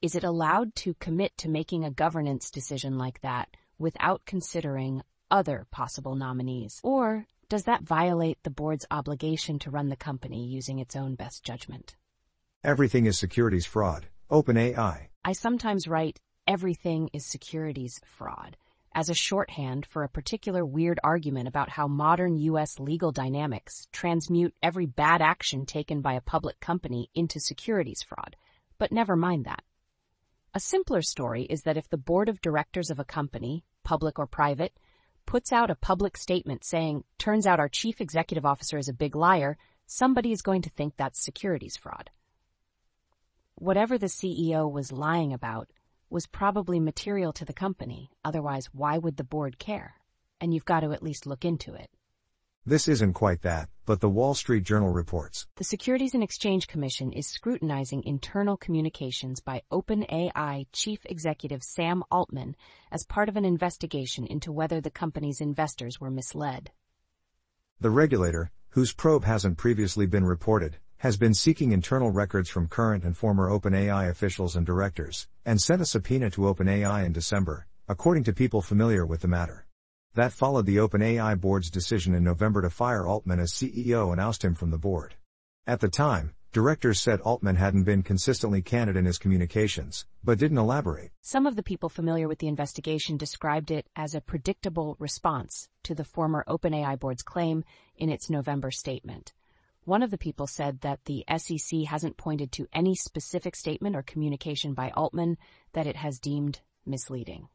Is 0.01 0.13
it 0.13 0.23
allowed 0.23 0.75
to 0.75 0.93
commit 0.95 1.37
to 1.39 1.49
making 1.49 1.83
a 1.83 1.89
governance 1.89 2.51
decision 2.51 2.97
like 2.97 3.21
that 3.21 3.49
without 3.79 4.25
considering 4.25 5.01
other 5.31 5.65
possible 5.71 6.15
nominees? 6.15 6.79
Or 6.83 7.25
does 7.49 7.63
that 7.63 7.83
violate 7.83 8.37
the 8.43 8.49
board's 8.49 8.85
obligation 8.91 9.57
to 9.59 9.71
run 9.71 9.89
the 9.89 9.95
company 9.95 10.45
using 10.45 10.79
its 10.79 10.95
own 10.95 11.15
best 11.15 11.43
judgment? 11.43 11.95
Everything 12.63 13.05
is 13.05 13.17
securities 13.17 13.65
fraud. 13.65 14.07
OpenAI. 14.29 15.07
I 15.23 15.31
sometimes 15.33 15.87
write, 15.87 16.19
everything 16.47 17.09
is 17.13 17.25
securities 17.25 17.99
fraud 18.05 18.57
as 18.93 19.09
a 19.09 19.13
shorthand 19.13 19.85
for 19.85 20.03
a 20.03 20.09
particular 20.09 20.65
weird 20.65 20.99
argument 21.03 21.47
about 21.47 21.69
how 21.69 21.87
modern 21.87 22.37
U.S. 22.37 22.79
legal 22.79 23.11
dynamics 23.11 23.87
transmute 23.91 24.53
every 24.63 24.85
bad 24.85 25.21
action 25.21 25.65
taken 25.65 26.01
by 26.01 26.13
a 26.13 26.21
public 26.21 26.59
company 26.59 27.09
into 27.13 27.39
securities 27.39 28.03
fraud. 28.03 28.35
But 28.77 28.91
never 28.91 29.15
mind 29.15 29.45
that. 29.45 29.63
A 30.55 30.59
simpler 30.61 31.01
story 31.01 31.43
is 31.43 31.63
that 31.63 31.75
if 31.75 31.89
the 31.89 31.97
board 31.97 32.29
of 32.29 32.39
directors 32.39 32.89
of 32.89 32.97
a 32.97 33.03
company, 33.03 33.65
public 33.83 34.17
or 34.17 34.25
private, 34.25 34.71
puts 35.25 35.51
out 35.51 35.69
a 35.69 35.75
public 35.75 36.15
statement 36.15 36.63
saying, 36.63 37.03
turns 37.17 37.45
out 37.45 37.59
our 37.59 37.67
chief 37.67 37.99
executive 37.99 38.45
officer 38.45 38.77
is 38.77 38.87
a 38.87 38.93
big 38.93 39.17
liar, 39.17 39.57
somebody 39.85 40.31
is 40.31 40.41
going 40.41 40.61
to 40.61 40.69
think 40.69 40.95
that's 40.95 41.21
securities 41.21 41.75
fraud. 41.75 42.09
Whatever 43.55 43.97
the 43.97 44.05
CEO 44.05 44.71
was 44.71 44.93
lying 44.93 45.33
about, 45.33 45.71
was 46.09 46.25
probably 46.25 46.79
material 46.79 47.33
to 47.33 47.43
the 47.43 47.51
company, 47.51 48.09
otherwise, 48.23 48.69
why 48.71 48.97
would 48.97 49.17
the 49.17 49.25
board 49.25 49.59
care? 49.59 49.95
And 50.39 50.53
you've 50.53 50.63
got 50.63 50.79
to 50.81 50.93
at 50.93 51.03
least 51.03 51.25
look 51.25 51.43
into 51.43 51.73
it. 51.73 51.89
This 52.67 52.87
isn't 52.87 53.13
quite 53.13 53.43
that, 53.43 53.69
but 53.85 54.01
the 54.01 54.09
Wall 54.09 54.33
Street 54.33 54.63
Journal 54.63 54.89
reports. 54.89 55.45
The 55.57 55.63
Securities 55.63 56.15
and 56.15 56.23
Exchange 56.23 56.65
Commission 56.65 57.11
is 57.11 57.27
scrutinizing 57.27 58.01
internal 58.05 58.57
communications 58.57 59.39
by 59.39 59.61
OpenAI 59.71 60.65
Chief 60.71 60.97
Executive 61.05 61.61
Sam 61.61 62.03
Altman 62.09 62.55
as 62.91 63.05
part 63.05 63.29
of 63.29 63.37
an 63.37 63.45
investigation 63.45 64.25
into 64.25 64.51
whether 64.51 64.81
the 64.81 64.89
company's 64.89 65.41
investors 65.41 66.01
were 66.01 66.09
misled. 66.09 66.71
The 67.81 67.91
regulator, 67.91 68.49
whose 68.69 68.93
probe 68.93 69.25
hasn't 69.25 69.59
previously 69.59 70.07
been 70.07 70.25
reported, 70.25 70.77
has 70.97 71.17
been 71.17 71.35
seeking 71.35 71.71
internal 71.71 72.09
records 72.09 72.49
from 72.49 72.67
current 72.67 73.03
and 73.03 73.15
former 73.15 73.47
OpenAI 73.47 74.09
officials 74.09 74.55
and 74.55 74.65
directors, 74.65 75.27
and 75.45 75.61
sent 75.61 75.83
a 75.83 75.85
subpoena 75.85 76.31
to 76.31 76.41
OpenAI 76.41 77.05
in 77.05 77.11
December, 77.11 77.67
according 77.87 78.23
to 78.23 78.33
people 78.33 78.63
familiar 78.63 79.05
with 79.05 79.21
the 79.21 79.27
matter. 79.27 79.64
That 80.15 80.31
followed 80.31 80.65
the 80.65 80.77
OpenAI 80.77 81.41
board's 81.41 81.69
decision 81.69 82.15
in 82.15 82.23
November 82.23 82.61
to 82.61 82.69
fire 82.69 83.05
Altman 83.05 83.41
as 83.41 83.51
CEO 83.51 84.13
and 84.13 84.21
oust 84.21 84.45
him 84.45 84.55
from 84.55 84.71
the 84.71 84.77
board. 84.77 85.15
At 85.67 85.81
the 85.81 85.89
time, 85.89 86.33
directors 86.53 87.01
said 87.01 87.19
Altman 87.19 87.57
hadn't 87.57 87.83
been 87.83 88.01
consistently 88.01 88.61
candid 88.61 88.95
in 88.95 89.03
his 89.03 89.17
communications, 89.17 90.05
but 90.23 90.37
didn't 90.37 90.57
elaborate. 90.57 91.11
Some 91.19 91.45
of 91.45 91.57
the 91.57 91.63
people 91.63 91.89
familiar 91.89 92.29
with 92.29 92.39
the 92.39 92.47
investigation 92.47 93.17
described 93.17 93.71
it 93.71 93.87
as 93.97 94.15
a 94.15 94.21
predictable 94.21 94.95
response 94.99 95.67
to 95.83 95.93
the 95.93 96.05
former 96.05 96.45
OpenAI 96.47 96.97
board's 96.97 97.21
claim 97.21 97.65
in 97.97 98.09
its 98.09 98.29
November 98.29 98.71
statement. 98.71 99.33
One 99.83 100.01
of 100.01 100.11
the 100.11 100.17
people 100.17 100.47
said 100.47 100.79
that 100.79 101.03
the 101.03 101.25
SEC 101.35 101.81
hasn't 101.89 102.15
pointed 102.15 102.53
to 102.53 102.69
any 102.71 102.95
specific 102.95 103.53
statement 103.53 103.97
or 103.97 104.01
communication 104.01 104.73
by 104.73 104.91
Altman 104.91 105.37
that 105.73 105.87
it 105.87 105.97
has 105.97 106.19
deemed 106.19 106.61
misleading. 106.85 107.49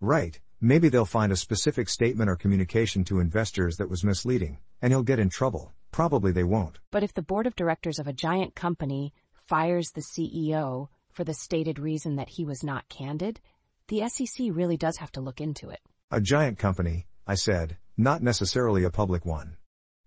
Right, 0.00 0.38
maybe 0.60 0.88
they'll 0.88 1.04
find 1.04 1.32
a 1.32 1.36
specific 1.36 1.88
statement 1.88 2.28
or 2.28 2.36
communication 2.36 3.04
to 3.04 3.20
investors 3.20 3.76
that 3.76 3.90
was 3.90 4.04
misleading, 4.04 4.58
and 4.82 4.92
he'll 4.92 5.02
get 5.02 5.18
in 5.18 5.28
trouble. 5.28 5.72
Probably 5.92 6.32
they 6.32 6.44
won't. 6.44 6.78
But 6.90 7.02
if 7.02 7.14
the 7.14 7.22
board 7.22 7.46
of 7.46 7.56
directors 7.56 7.98
of 7.98 8.06
a 8.06 8.12
giant 8.12 8.54
company 8.54 9.12
fires 9.46 9.90
the 9.90 10.02
CEO 10.02 10.88
for 11.10 11.24
the 11.24 11.34
stated 11.34 11.78
reason 11.78 12.16
that 12.16 12.28
he 12.28 12.44
was 12.44 12.62
not 12.62 12.88
candid, 12.88 13.40
the 13.88 14.08
SEC 14.08 14.48
really 14.50 14.76
does 14.76 14.98
have 14.98 15.12
to 15.12 15.20
look 15.20 15.40
into 15.40 15.70
it. 15.70 15.80
A 16.10 16.20
giant 16.20 16.58
company, 16.58 17.06
I 17.26 17.34
said, 17.34 17.76
not 17.96 18.22
necessarily 18.22 18.84
a 18.84 18.90
public 18.90 19.24
one. 19.24 19.56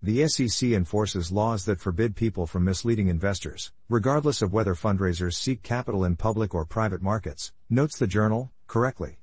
The 0.00 0.26
SEC 0.26 0.70
enforces 0.70 1.30
laws 1.30 1.64
that 1.66 1.80
forbid 1.80 2.16
people 2.16 2.46
from 2.46 2.64
misleading 2.64 3.06
investors, 3.06 3.70
regardless 3.88 4.42
of 4.42 4.52
whether 4.52 4.74
fundraisers 4.74 5.34
seek 5.34 5.62
capital 5.62 6.04
in 6.04 6.16
public 6.16 6.54
or 6.54 6.64
private 6.64 7.00
markets, 7.00 7.52
notes 7.70 7.98
the 7.98 8.08
journal, 8.08 8.50
correctly. 8.66 9.21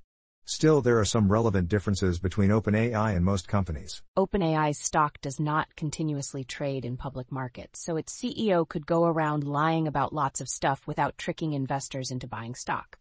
Still, 0.51 0.81
there 0.81 0.97
are 0.97 1.05
some 1.05 1.31
relevant 1.31 1.69
differences 1.69 2.17
between 2.17 2.49
OpenAI 2.49 3.15
and 3.15 3.23
most 3.23 3.47
companies. 3.47 4.01
OpenAI's 4.17 4.79
stock 4.79 5.21
does 5.21 5.39
not 5.39 5.75
continuously 5.75 6.43
trade 6.43 6.85
in 6.85 6.97
public 6.97 7.31
markets, 7.31 7.85
so 7.85 7.97
its 7.97 8.19
CEO 8.19 8.67
could 8.67 8.87
go 8.87 9.05
around 9.05 9.43
lying 9.43 9.87
about 9.87 10.11
lots 10.11 10.41
of 10.41 10.49
stuff 10.49 10.87
without 10.87 11.19
tricking 11.19 11.53
investors 11.53 12.09
into 12.09 12.25
buying 12.25 12.55
stock. 12.55 12.97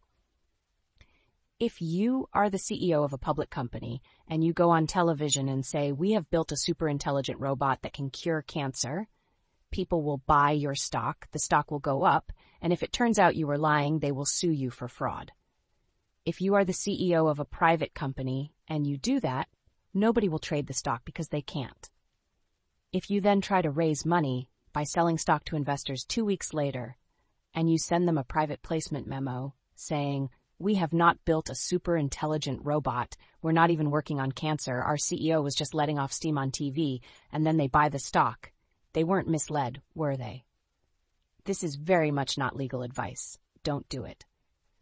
If 1.58 1.80
you 1.80 2.28
are 2.34 2.50
the 2.50 2.58
CEO 2.58 3.02
of 3.02 3.14
a 3.14 3.18
public 3.18 3.48
company 3.48 4.02
and 4.28 4.44
you 4.44 4.52
go 4.52 4.68
on 4.68 4.86
television 4.86 5.48
and 5.48 5.64
say, 5.64 5.90
we 5.90 6.12
have 6.12 6.28
built 6.28 6.52
a 6.52 6.56
super 6.58 6.86
intelligent 6.86 7.40
robot 7.40 7.80
that 7.80 7.94
can 7.94 8.10
cure 8.10 8.42
cancer, 8.42 9.08
people 9.70 10.02
will 10.02 10.18
buy 10.18 10.50
your 10.50 10.74
stock, 10.74 11.26
the 11.32 11.38
stock 11.38 11.70
will 11.70 11.78
go 11.78 12.04
up, 12.04 12.30
and 12.60 12.74
if 12.74 12.82
it 12.82 12.92
turns 12.92 13.18
out 13.18 13.36
you 13.36 13.46
were 13.46 13.56
lying, 13.56 14.00
they 14.00 14.12
will 14.12 14.26
sue 14.26 14.52
you 14.52 14.68
for 14.68 14.86
fraud. 14.86 15.32
If 16.28 16.42
you 16.42 16.56
are 16.56 16.64
the 16.66 16.74
CEO 16.74 17.30
of 17.30 17.40
a 17.40 17.46
private 17.46 17.94
company 17.94 18.52
and 18.68 18.86
you 18.86 18.98
do 18.98 19.18
that, 19.20 19.48
nobody 19.94 20.28
will 20.28 20.38
trade 20.38 20.66
the 20.66 20.74
stock 20.74 21.00
because 21.06 21.28
they 21.28 21.40
can't. 21.40 21.88
If 22.92 23.08
you 23.08 23.22
then 23.22 23.40
try 23.40 23.62
to 23.62 23.70
raise 23.70 24.04
money 24.04 24.50
by 24.74 24.84
selling 24.84 25.16
stock 25.16 25.46
to 25.46 25.56
investors 25.56 26.04
two 26.04 26.26
weeks 26.26 26.52
later, 26.52 26.98
and 27.54 27.70
you 27.70 27.78
send 27.78 28.06
them 28.06 28.18
a 28.18 28.24
private 28.24 28.60
placement 28.60 29.06
memo 29.06 29.54
saying, 29.74 30.28
we 30.58 30.74
have 30.74 30.92
not 30.92 31.24
built 31.24 31.48
a 31.48 31.54
super 31.54 31.96
intelligent 31.96 32.60
robot. 32.62 33.16
We're 33.40 33.52
not 33.52 33.70
even 33.70 33.90
working 33.90 34.20
on 34.20 34.32
cancer. 34.32 34.82
Our 34.82 34.96
CEO 34.96 35.42
was 35.42 35.54
just 35.54 35.72
letting 35.72 35.98
off 35.98 36.12
steam 36.12 36.36
on 36.36 36.50
TV, 36.50 37.00
and 37.32 37.46
then 37.46 37.56
they 37.56 37.68
buy 37.68 37.88
the 37.88 37.98
stock. 37.98 38.52
They 38.92 39.02
weren't 39.02 39.28
misled, 39.28 39.80
were 39.94 40.18
they? 40.18 40.44
This 41.46 41.64
is 41.64 41.76
very 41.76 42.10
much 42.10 42.36
not 42.36 42.54
legal 42.54 42.82
advice. 42.82 43.38
Don't 43.64 43.88
do 43.88 44.04
it. 44.04 44.26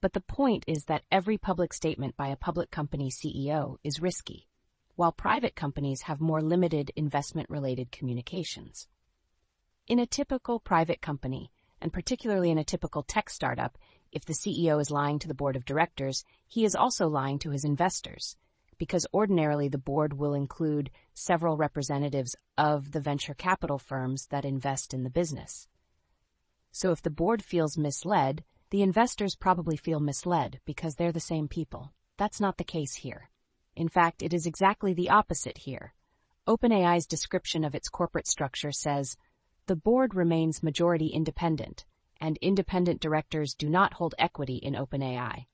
But 0.06 0.12
the 0.12 0.20
point 0.20 0.62
is 0.68 0.84
that 0.84 1.02
every 1.10 1.36
public 1.36 1.74
statement 1.74 2.16
by 2.16 2.28
a 2.28 2.36
public 2.36 2.70
company 2.70 3.10
CEO 3.10 3.78
is 3.82 4.00
risky, 4.00 4.46
while 4.94 5.10
private 5.10 5.56
companies 5.56 6.02
have 6.02 6.20
more 6.20 6.40
limited 6.40 6.92
investment 6.94 7.50
related 7.50 7.90
communications. 7.90 8.86
In 9.88 9.98
a 9.98 10.06
typical 10.06 10.60
private 10.60 11.02
company, 11.02 11.50
and 11.80 11.92
particularly 11.92 12.52
in 12.52 12.58
a 12.58 12.62
typical 12.62 13.02
tech 13.02 13.28
startup, 13.28 13.78
if 14.12 14.24
the 14.24 14.32
CEO 14.32 14.80
is 14.80 14.92
lying 14.92 15.18
to 15.18 15.26
the 15.26 15.34
board 15.34 15.56
of 15.56 15.64
directors, 15.64 16.22
he 16.46 16.64
is 16.64 16.76
also 16.76 17.08
lying 17.08 17.40
to 17.40 17.50
his 17.50 17.64
investors, 17.64 18.36
because 18.78 19.08
ordinarily 19.12 19.66
the 19.66 19.76
board 19.76 20.12
will 20.12 20.34
include 20.34 20.92
several 21.14 21.56
representatives 21.56 22.36
of 22.56 22.92
the 22.92 23.00
venture 23.00 23.34
capital 23.34 23.80
firms 23.80 24.28
that 24.28 24.44
invest 24.44 24.94
in 24.94 25.02
the 25.02 25.10
business. 25.10 25.66
So 26.70 26.92
if 26.92 27.02
the 27.02 27.10
board 27.10 27.42
feels 27.42 27.76
misled, 27.76 28.44
the 28.70 28.82
investors 28.82 29.36
probably 29.36 29.76
feel 29.76 30.00
misled 30.00 30.60
because 30.64 30.96
they're 30.96 31.12
the 31.12 31.20
same 31.20 31.46
people. 31.46 31.92
That's 32.16 32.40
not 32.40 32.56
the 32.56 32.64
case 32.64 32.94
here. 32.94 33.30
In 33.76 33.88
fact, 33.88 34.22
it 34.22 34.32
is 34.34 34.46
exactly 34.46 34.94
the 34.94 35.10
opposite 35.10 35.58
here. 35.58 35.94
OpenAI's 36.48 37.06
description 37.06 37.64
of 37.64 37.74
its 37.74 37.88
corporate 37.88 38.26
structure 38.26 38.72
says, 38.72 39.16
The 39.66 39.76
board 39.76 40.14
remains 40.14 40.62
majority 40.62 41.08
independent, 41.08 41.84
and 42.20 42.38
independent 42.38 43.00
directors 43.00 43.54
do 43.54 43.68
not 43.68 43.94
hold 43.94 44.14
equity 44.18 44.56
in 44.56 44.74
OpenAI. 44.74 45.46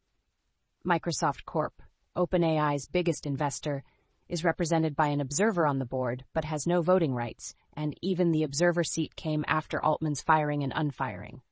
Microsoft 0.87 1.45
Corp, 1.45 1.83
OpenAI's 2.17 2.89
biggest 2.89 3.27
investor, 3.27 3.83
is 4.29 4.45
represented 4.45 4.97
by 4.97 5.09
an 5.09 5.21
observer 5.21 5.67
on 5.67 5.79
the 5.79 5.85
board 5.85 6.25
but 6.33 6.45
has 6.45 6.67
no 6.67 6.81
voting 6.81 7.15
rights, 7.15 7.55
and 7.75 7.95
even 8.01 8.31
the 8.31 8.45
observer 8.45 8.85
seat 8.85 9.17
came 9.17 9.45
after 9.47 9.85
Altman's 9.85 10.23
firing 10.23 10.63
and 10.63 10.73
unfiring. 10.75 11.43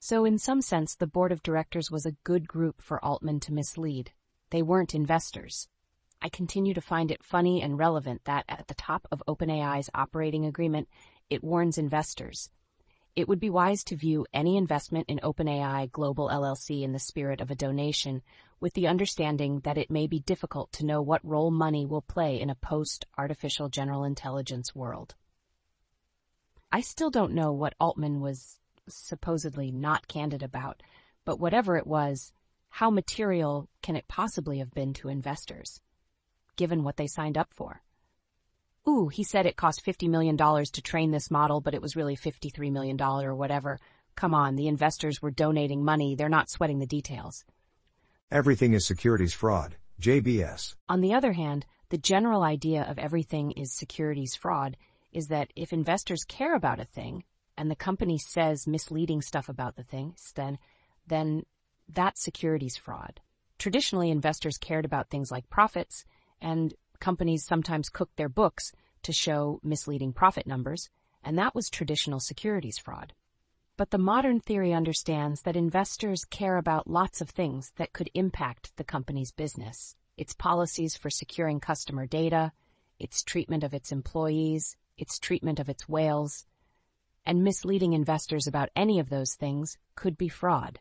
So, 0.00 0.24
in 0.24 0.38
some 0.38 0.62
sense, 0.62 0.94
the 0.94 1.08
board 1.08 1.32
of 1.32 1.42
directors 1.42 1.90
was 1.90 2.06
a 2.06 2.16
good 2.22 2.46
group 2.46 2.80
for 2.80 3.04
Altman 3.04 3.40
to 3.40 3.52
mislead. 3.52 4.12
They 4.50 4.62
weren't 4.62 4.94
investors. 4.94 5.68
I 6.22 6.28
continue 6.28 6.72
to 6.74 6.80
find 6.80 7.10
it 7.10 7.24
funny 7.24 7.62
and 7.62 7.78
relevant 7.78 8.24
that 8.24 8.44
at 8.48 8.68
the 8.68 8.74
top 8.74 9.08
of 9.10 9.22
OpenAI's 9.26 9.90
operating 9.94 10.46
agreement, 10.46 10.88
it 11.28 11.42
warns 11.42 11.78
investors. 11.78 12.50
It 13.16 13.26
would 13.26 13.40
be 13.40 13.50
wise 13.50 13.82
to 13.84 13.96
view 13.96 14.24
any 14.32 14.56
investment 14.56 15.08
in 15.08 15.18
OpenAI 15.18 15.90
Global 15.90 16.28
LLC 16.28 16.82
in 16.82 16.92
the 16.92 17.00
spirit 17.00 17.40
of 17.40 17.50
a 17.50 17.56
donation, 17.56 18.22
with 18.60 18.74
the 18.74 18.86
understanding 18.86 19.60
that 19.60 19.78
it 19.78 19.90
may 19.90 20.06
be 20.06 20.20
difficult 20.20 20.70
to 20.72 20.86
know 20.86 21.02
what 21.02 21.24
role 21.24 21.50
money 21.50 21.84
will 21.84 22.02
play 22.02 22.40
in 22.40 22.50
a 22.50 22.54
post 22.54 23.04
artificial 23.16 23.68
general 23.68 24.04
intelligence 24.04 24.76
world. 24.76 25.16
I 26.70 26.82
still 26.82 27.10
don't 27.10 27.34
know 27.34 27.52
what 27.52 27.74
Altman 27.80 28.20
was 28.20 28.60
supposedly 28.96 29.70
not 29.70 30.08
candid 30.08 30.42
about, 30.42 30.82
but 31.24 31.40
whatever 31.40 31.76
it 31.76 31.86
was, 31.86 32.32
how 32.70 32.90
material 32.90 33.68
can 33.82 33.96
it 33.96 34.08
possibly 34.08 34.58
have 34.58 34.72
been 34.72 34.94
to 34.94 35.08
investors, 35.08 35.80
given 36.56 36.84
what 36.84 36.96
they 36.96 37.06
signed 37.06 37.38
up 37.38 37.52
for? 37.52 37.82
Ooh, 38.88 39.08
he 39.08 39.24
said 39.24 39.44
it 39.44 39.56
cost 39.56 39.84
$50 39.84 40.08
million 40.08 40.36
to 40.36 40.82
train 40.82 41.10
this 41.10 41.30
model, 41.30 41.60
but 41.60 41.74
it 41.74 41.82
was 41.82 41.96
really 41.96 42.16
$53 42.16 42.72
million 42.72 43.00
or 43.00 43.34
whatever. 43.34 43.78
Come 44.14 44.34
on, 44.34 44.56
the 44.56 44.68
investors 44.68 45.20
were 45.20 45.30
donating 45.30 45.84
money, 45.84 46.14
they're 46.14 46.28
not 46.28 46.50
sweating 46.50 46.78
the 46.78 46.86
details. 46.86 47.44
Everything 48.30 48.74
is 48.74 48.86
securities 48.86 49.34
fraud, 49.34 49.76
JBS. 50.00 50.74
On 50.88 51.00
the 51.00 51.14
other 51.14 51.32
hand, 51.32 51.66
the 51.90 51.98
general 51.98 52.42
idea 52.42 52.82
of 52.82 52.98
everything 52.98 53.52
is 53.52 53.74
securities 53.74 54.34
fraud 54.34 54.76
is 55.12 55.28
that 55.28 55.50
if 55.56 55.72
investors 55.72 56.24
care 56.26 56.54
about 56.54 56.80
a 56.80 56.84
thing, 56.84 57.24
and 57.58 57.68
the 57.68 57.76
company 57.76 58.16
says 58.16 58.68
misleading 58.68 59.20
stuff 59.20 59.48
about 59.48 59.74
the 59.74 59.82
things, 59.82 60.32
then, 60.36 60.58
then 61.08 61.42
that's 61.88 62.22
securities 62.22 62.76
fraud. 62.76 63.20
Traditionally, 63.58 64.12
investors 64.12 64.58
cared 64.58 64.84
about 64.84 65.10
things 65.10 65.32
like 65.32 65.50
profits, 65.50 66.04
and 66.40 66.72
companies 67.00 67.44
sometimes 67.44 67.88
cooked 67.88 68.16
their 68.16 68.28
books 68.28 68.70
to 69.02 69.12
show 69.12 69.58
misleading 69.64 70.12
profit 70.12 70.46
numbers, 70.46 70.88
and 71.24 71.36
that 71.36 71.52
was 71.52 71.68
traditional 71.68 72.20
securities 72.20 72.78
fraud. 72.78 73.12
But 73.76 73.90
the 73.90 73.98
modern 73.98 74.38
theory 74.38 74.72
understands 74.72 75.42
that 75.42 75.56
investors 75.56 76.24
care 76.24 76.58
about 76.58 76.88
lots 76.88 77.20
of 77.20 77.28
things 77.28 77.72
that 77.76 77.92
could 77.92 78.08
impact 78.14 78.76
the 78.76 78.84
company's 78.84 79.32
business 79.32 79.96
its 80.16 80.34
policies 80.34 80.96
for 80.96 81.10
securing 81.10 81.60
customer 81.60 82.04
data, 82.04 82.50
its 82.98 83.22
treatment 83.22 83.62
of 83.62 83.72
its 83.72 83.92
employees, 83.92 84.76
its 84.96 85.16
treatment 85.20 85.60
of 85.60 85.68
its 85.68 85.88
whales, 85.88 86.44
and 87.28 87.44
misleading 87.44 87.92
investors 87.92 88.46
about 88.46 88.70
any 88.74 88.98
of 88.98 89.10
those 89.10 89.34
things 89.34 89.76
could 89.94 90.16
be 90.16 90.28
fraud. 90.28 90.80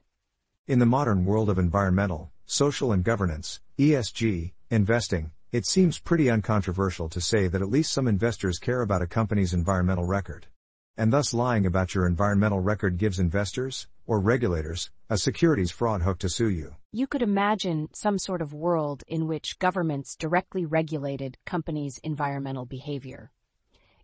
In 0.66 0.80
the 0.80 0.86
modern 0.86 1.26
world 1.26 1.50
of 1.50 1.60
environmental, 1.60 2.32
social, 2.46 2.94
and 2.94 3.04
governance, 3.04 3.60
ESG, 3.78 4.54
investing, 4.70 5.32
it 5.52 5.66
seems 5.66 6.00
pretty 6.00 6.30
uncontroversial 6.30 7.10
to 7.10 7.20
say 7.20 7.50
that 7.50 7.62
at 7.62 7.70
least 7.70 7.92
some 7.92 8.08
investors 8.08 8.60
care 8.60 8.82
about 8.82 9.02
a 9.02 9.08
company's 9.08 9.54
environmental 9.54 10.06
record. 10.06 10.48
And 10.96 11.12
thus 11.12 11.34
lying 11.34 11.66
about 11.66 11.94
your 11.94 12.08
environmental 12.08 12.62
record 12.62 12.98
gives 12.98 13.20
investors, 13.20 13.88
or 14.06 14.22
regulators, 14.22 14.90
a 15.10 15.18
securities 15.18 15.72
fraud 15.72 16.04
hook 16.04 16.18
to 16.20 16.30
sue 16.30 16.50
you. 16.50 16.76
You 16.94 17.08
could 17.08 17.22
imagine 17.22 17.90
some 17.92 18.18
sort 18.18 18.42
of 18.42 18.54
world 18.54 19.04
in 19.06 19.28
which 19.28 19.60
governments 19.60 20.16
directly 20.16 20.66
regulated 20.66 21.38
companies' 21.46 22.00
environmental 22.06 22.66
behavior, 22.66 23.32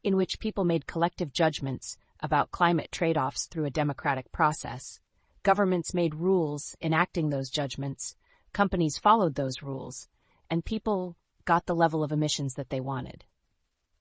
in 0.04 0.18
which 0.18 0.40
people 0.42 0.66
made 0.66 0.88
collective 0.88 1.32
judgments 1.32 1.98
about 2.24 2.50
climate 2.50 2.92
trade 2.92 3.18
offs 3.18 3.46
through 3.46 3.66
a 3.66 3.70
democratic 3.70 4.32
process. 4.32 5.00
Governments 5.44 5.94
made 5.94 6.16
rules 6.16 6.76
enacting 6.82 7.30
those 7.30 7.52
judgments, 7.52 8.16
companies 8.54 8.98
followed 8.98 9.36
those 9.36 9.62
rules, 9.62 10.08
and 10.50 10.66
people 10.66 11.16
got 11.46 11.68
the 11.68 11.76
level 11.76 12.04
of 12.04 12.12
emissions 12.12 12.56
that 12.56 12.72
they 12.72 12.80
wanted. 12.80 13.26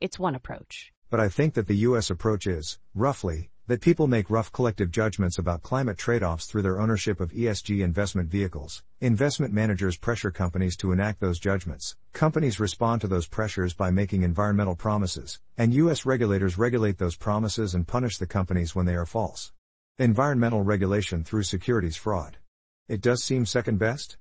It's 0.00 0.18
one 0.18 0.34
approach 0.34 0.92
but 1.12 1.20
I 1.20 1.28
think 1.28 1.52
that 1.52 1.66
the 1.66 1.84
US 1.88 2.08
approach 2.08 2.46
is, 2.46 2.78
roughly, 2.94 3.50
that 3.68 3.80
people 3.80 4.06
make 4.06 4.28
rough 4.28 4.50
collective 4.50 4.90
judgments 4.90 5.38
about 5.38 5.62
climate 5.62 5.96
trade 5.96 6.22
offs 6.22 6.46
through 6.46 6.62
their 6.62 6.80
ownership 6.80 7.20
of 7.20 7.30
ESG 7.30 7.82
investment 7.82 8.28
vehicles. 8.28 8.82
Investment 9.00 9.54
managers 9.54 9.96
pressure 9.96 10.30
companies 10.30 10.76
to 10.76 10.90
enact 10.90 11.20
those 11.20 11.38
judgments. 11.38 11.96
Companies 12.12 12.58
respond 12.58 13.00
to 13.00 13.06
those 13.06 13.28
pressures 13.28 13.72
by 13.72 13.90
making 13.90 14.22
environmental 14.22 14.74
promises, 14.74 15.40
and 15.56 15.74
US 15.74 16.04
regulators 16.04 16.58
regulate 16.58 16.98
those 16.98 17.16
promises 17.16 17.74
and 17.74 17.86
punish 17.86 18.18
the 18.18 18.26
companies 18.26 18.74
when 18.74 18.86
they 18.86 18.96
are 18.96 19.06
false. 19.06 19.52
Environmental 19.98 20.62
regulation 20.62 21.22
through 21.22 21.44
securities 21.44 21.96
fraud. 21.96 22.38
It 22.88 23.00
does 23.00 23.22
seem 23.22 23.46
second 23.46 23.78
best? 23.78 24.16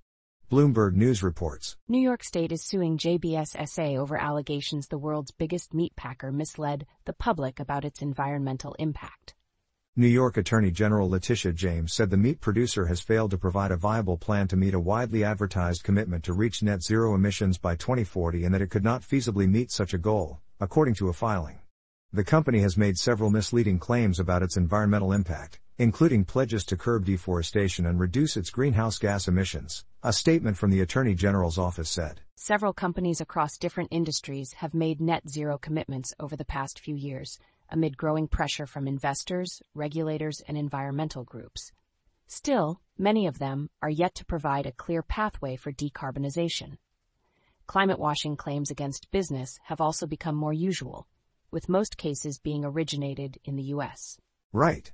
Bloomberg 0.52 0.96
News 0.96 1.24
reports. 1.24 1.78
New 1.88 2.02
York 2.02 2.26
State 2.26 2.52
is 2.52 2.62
suing 2.62 2.98
JBS 2.98 3.56
SA 3.70 3.96
over 3.96 4.18
allegations 4.18 4.90
the 4.90 4.98
world's 4.98 5.32
biggest 5.32 5.74
meat 5.74 5.96
packer 5.96 6.30
misled 6.30 6.86
the 7.06 7.14
public 7.14 7.62
about 7.62 7.86
its 7.86 8.02
environmental 8.02 8.76
impact. 8.78 9.34
New 9.96 10.10
York 10.10 10.36
Attorney 10.36 10.70
General 10.70 11.10
Letitia 11.10 11.54
James 11.54 11.94
said 11.94 12.10
the 12.10 12.18
meat 12.18 12.42
producer 12.42 12.88
has 12.88 13.00
failed 13.00 13.32
to 13.32 13.38
provide 13.38 13.72
a 13.72 13.78
viable 13.78 14.18
plan 14.18 14.46
to 14.50 14.58
meet 14.58 14.74
a 14.74 14.80
widely 14.80 15.24
advertised 15.24 15.84
commitment 15.84 16.22
to 16.26 16.34
reach 16.34 16.62
net 16.62 16.84
zero 16.84 17.16
emissions 17.16 17.58
by 17.58 17.78
2040 17.78 18.44
and 18.44 18.54
that 18.54 18.62
it 18.62 18.70
could 18.70 18.84
not 18.84 19.04
feasibly 19.04 19.50
meet 19.50 19.72
such 19.72 19.94
a 19.94 19.98
goal, 19.98 20.42
according 20.60 20.96
to 20.96 21.08
a 21.08 21.14
filing. 21.14 21.60
The 22.12 22.26
company 22.26 22.60
has 22.60 22.76
made 22.76 22.98
several 22.98 23.30
misleading 23.30 23.80
claims 23.80 24.20
about 24.20 24.44
its 24.44 24.58
environmental 24.58 25.14
impact, 25.14 25.62
including 25.82 26.24
pledges 26.24 26.63
to 26.63 26.78
curb 26.78 27.06
deforestation 27.06 27.88
and 27.88 28.00
reduce 28.00 28.38
its 28.38 28.52
greenhouse 28.52 29.00
gas 29.00 29.28
emissions, 29.28 29.84
a 30.04 30.13
statement 30.13 30.56
from 30.56 30.70
the 30.70 30.80
Attorney 30.80 31.15
General's 31.15 31.58
office 31.58 31.89
said. 31.89 32.22
Several 32.36 32.72
companies 32.72 33.20
across 33.20 33.58
different 33.58 33.89
industries 33.91 34.54
have 34.54 34.76
made 34.76 35.02
net 35.02 35.28
zero 35.28 35.58
commitments 35.58 36.13
over 36.20 36.36
the 36.36 36.46
past 36.46 36.80
few 36.80 36.96
years, 36.96 37.39
amid 37.67 37.98
growing 37.98 38.28
pressure 38.28 38.67
from 38.67 38.88
investors, 38.88 39.63
regulators, 39.74 40.39
and 40.48 40.56
environmental 40.56 41.24
groups. 41.24 41.72
Still, 42.28 42.80
many 43.00 43.26
of 43.26 43.39
them 43.39 43.72
are 43.82 43.89
yet 43.89 44.13
to 44.15 44.26
provide 44.26 44.67
a 44.67 44.72
clear 44.72 45.02
pathway 45.02 45.56
for 45.56 45.72
decarbonization. 45.72 46.78
Climate 47.65 47.98
washing 47.98 48.36
claims 48.36 48.70
against 48.70 49.10
business 49.10 49.60
have 49.63 49.82
also 49.82 50.06
become 50.06 50.36
more 50.36 50.54
usual 50.54 51.08
with 51.50 51.67
most 51.67 51.98
cases 51.98 52.38
being 52.38 52.63
originated 52.63 53.39
in 53.44 53.56
the 53.56 53.74
US. 53.74 54.20
Right. 54.54 54.91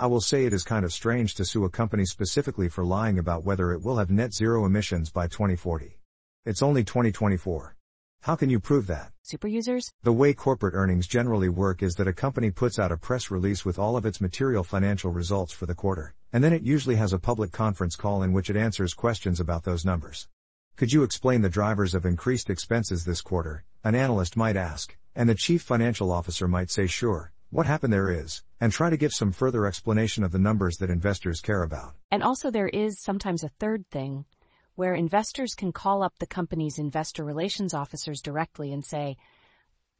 I 0.00 0.06
will 0.06 0.20
say 0.20 0.44
it 0.44 0.52
is 0.52 0.62
kind 0.62 0.84
of 0.84 0.92
strange 0.92 1.34
to 1.34 1.44
sue 1.44 1.64
a 1.64 1.68
company 1.68 2.04
specifically 2.04 2.68
for 2.68 2.84
lying 2.84 3.18
about 3.18 3.42
whether 3.42 3.72
it 3.72 3.82
will 3.82 3.96
have 3.96 4.12
net 4.12 4.32
zero 4.32 4.64
emissions 4.64 5.10
by 5.10 5.26
2040. 5.26 5.98
It's 6.46 6.62
only 6.62 6.84
2024. 6.84 7.74
How 8.20 8.36
can 8.36 8.48
you 8.48 8.60
prove 8.60 8.86
that? 8.86 9.10
Super 9.24 9.48
users? 9.48 9.90
The 10.04 10.12
way 10.12 10.34
corporate 10.34 10.74
earnings 10.74 11.08
generally 11.08 11.48
work 11.48 11.82
is 11.82 11.94
that 11.94 12.06
a 12.06 12.12
company 12.12 12.52
puts 12.52 12.78
out 12.78 12.92
a 12.92 12.96
press 12.96 13.28
release 13.28 13.64
with 13.64 13.76
all 13.76 13.96
of 13.96 14.06
its 14.06 14.20
material 14.20 14.62
financial 14.62 15.10
results 15.10 15.52
for 15.52 15.66
the 15.66 15.74
quarter, 15.74 16.14
and 16.32 16.44
then 16.44 16.52
it 16.52 16.62
usually 16.62 16.94
has 16.94 17.12
a 17.12 17.18
public 17.18 17.50
conference 17.50 17.96
call 17.96 18.22
in 18.22 18.32
which 18.32 18.50
it 18.50 18.56
answers 18.56 18.94
questions 18.94 19.40
about 19.40 19.64
those 19.64 19.84
numbers. 19.84 20.28
Could 20.76 20.92
you 20.92 21.02
explain 21.02 21.42
the 21.42 21.48
drivers 21.48 21.92
of 21.92 22.06
increased 22.06 22.50
expenses 22.50 23.04
this 23.04 23.20
quarter? 23.20 23.64
An 23.82 23.96
analyst 23.96 24.36
might 24.36 24.56
ask, 24.56 24.96
and 25.16 25.28
the 25.28 25.34
chief 25.34 25.62
financial 25.62 26.12
officer 26.12 26.46
might 26.46 26.70
say 26.70 26.86
sure, 26.86 27.32
what 27.50 27.66
happened 27.66 27.92
there 27.92 28.10
is, 28.10 28.42
and 28.60 28.72
try 28.72 28.90
to 28.90 28.96
give 28.96 29.12
some 29.12 29.32
further 29.32 29.66
explanation 29.66 30.22
of 30.22 30.32
the 30.32 30.38
numbers 30.38 30.78
that 30.78 30.90
investors 30.90 31.40
care 31.40 31.62
about. 31.62 31.94
And 32.10 32.22
also 32.22 32.50
there 32.50 32.68
is 32.68 33.00
sometimes 33.00 33.42
a 33.42 33.48
third 33.48 33.88
thing, 33.90 34.26
where 34.74 34.94
investors 34.94 35.54
can 35.54 35.72
call 35.72 36.02
up 36.02 36.18
the 36.18 36.26
company's 36.26 36.78
investor 36.78 37.24
relations 37.24 37.74
officers 37.74 38.20
directly 38.20 38.72
and 38.72 38.84
say, 38.84 39.16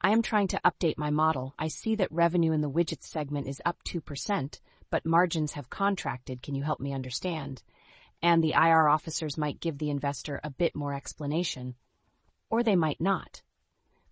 I 0.01 0.13
am 0.13 0.23
trying 0.23 0.47
to 0.49 0.61
update 0.65 0.97
my 0.97 1.11
model. 1.11 1.55
I 1.59 1.69
see 1.69 1.97
that 1.97 2.13
revenue 2.13 2.53
in 2.53 2.61
the 2.61 2.71
widgets 2.71 3.05
segment 3.05 3.49
is 3.49 3.61
up 3.65 3.83
2%, 3.89 4.61
but 4.91 5.05
margins 5.05 5.55
have 5.55 5.71
contracted. 5.71 6.43
Can 6.43 6.55
you 6.55 6.63
help 6.63 6.79
me 6.79 6.93
understand? 6.93 7.63
And 8.23 8.43
the 8.43 8.53
IR 8.53 8.89
officers 8.89 9.37
might 9.37 9.61
give 9.61 9.79
the 9.79 9.91
investor 9.91 10.41
a 10.45 10.51
bit 10.51 10.77
more 10.77 10.95
explanation. 10.95 11.75
Or 12.51 12.63
they 12.63 12.77
might 12.77 13.01
not. 13.01 13.43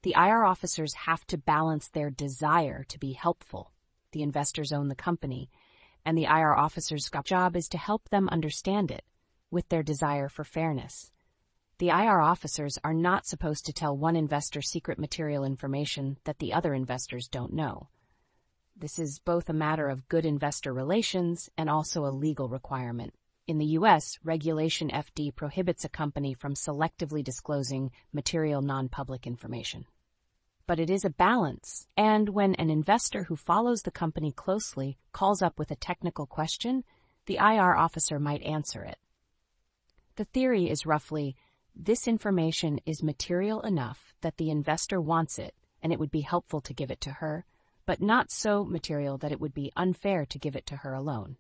The 0.03 0.15
IR 0.17 0.45
officers 0.45 0.95
have 0.95 1.27
to 1.29 1.39
balance 1.39 1.89
their 1.89 2.11
desire 2.11 2.85
to 2.85 2.99
be 2.99 3.13
helpful. 3.13 3.73
The 4.13 4.23
investors 4.23 4.73
own 4.73 4.89
the 4.89 4.95
company, 4.95 5.51
and 6.05 6.17
the 6.17 6.25
IR 6.25 6.55
officers' 6.55 7.11
job 7.25 7.57
is 7.57 7.69
to 7.69 7.79
help 7.79 8.09
them 8.09 8.29
understand 8.29 8.91
it 8.91 9.05
with 9.51 9.69
their 9.69 9.83
desire 9.83 10.29
for 10.29 10.45
fairness. 10.45 11.11
The 11.79 11.89
IR 11.89 12.21
officers 12.21 12.79
are 12.85 12.95
not 12.95 13.27
supposed 13.27 13.67
to 13.67 13.73
tell 13.73 13.97
one 13.97 14.17
investor 14.17 14.63
secret 14.63 14.99
material 14.99 15.45
information 15.45 16.17
that 16.25 16.39
the 16.39 16.53
other 16.53 16.73
investors 16.73 17.29
don't 17.29 17.53
know. 17.53 17.89
This 18.75 18.99
is 18.99 19.19
both 19.19 19.49
a 19.49 19.55
matter 19.55 19.89
of 19.89 20.09
good 20.09 20.25
investor 20.25 20.73
relations 20.73 21.51
and 21.59 21.69
also 21.69 22.07
a 22.07 22.13
legal 22.13 22.49
requirement. 22.49 23.15
In 23.47 23.59
the 23.59 23.77
U.S., 23.79 24.19
Regulation 24.25 24.91
FD 24.91 25.33
prohibits 25.37 25.85
a 25.85 25.89
company 25.89 26.35
from 26.35 26.55
selectively 26.55 27.23
disclosing 27.23 27.93
material 28.13 28.61
non-public 28.61 29.25
information. 29.25 29.87
But 30.67 30.81
it 30.81 30.91
is 30.91 31.05
a 31.05 31.11
balance, 31.11 31.87
and 31.97 32.31
when 32.31 32.57
an 32.57 32.71
investor 32.71 33.23
who 33.23 33.37
follows 33.37 33.83
the 33.83 33.93
company 33.93 34.33
closely 34.33 34.99
calls 35.13 35.43
up 35.43 35.61
with 35.61 35.71
a 35.71 35.77
technical 35.77 36.27
question, 36.27 36.83
the 37.27 37.37
IR 37.37 37.77
officer 37.77 38.19
might 38.19 38.43
answer 38.43 38.83
it. 38.83 38.99
The 40.17 40.25
theory 40.25 40.69
is 40.69 40.85
roughly 40.85 41.37
this 41.73 42.09
information 42.09 42.81
is 42.85 43.01
material 43.01 43.61
enough 43.61 44.13
that 44.23 44.39
the 44.39 44.51
investor 44.51 45.01
wants 45.01 45.39
it 45.39 45.55
and 45.81 45.93
it 45.93 46.01
would 46.01 46.11
be 46.11 46.23
helpful 46.23 46.61
to 46.63 46.75
give 46.75 46.91
it 46.91 47.01
to 47.03 47.11
her, 47.11 47.45
but 47.85 48.03
not 48.03 48.33
so 48.33 48.65
material 48.65 49.19
that 49.19 49.31
it 49.31 49.41
would 49.41 49.55
be 49.55 49.71
unfair 49.77 50.27
to 50.27 50.39
give 50.41 50.57
it 50.57 50.67
to 50.67 50.79
her 50.79 50.95
alone. 50.95 51.37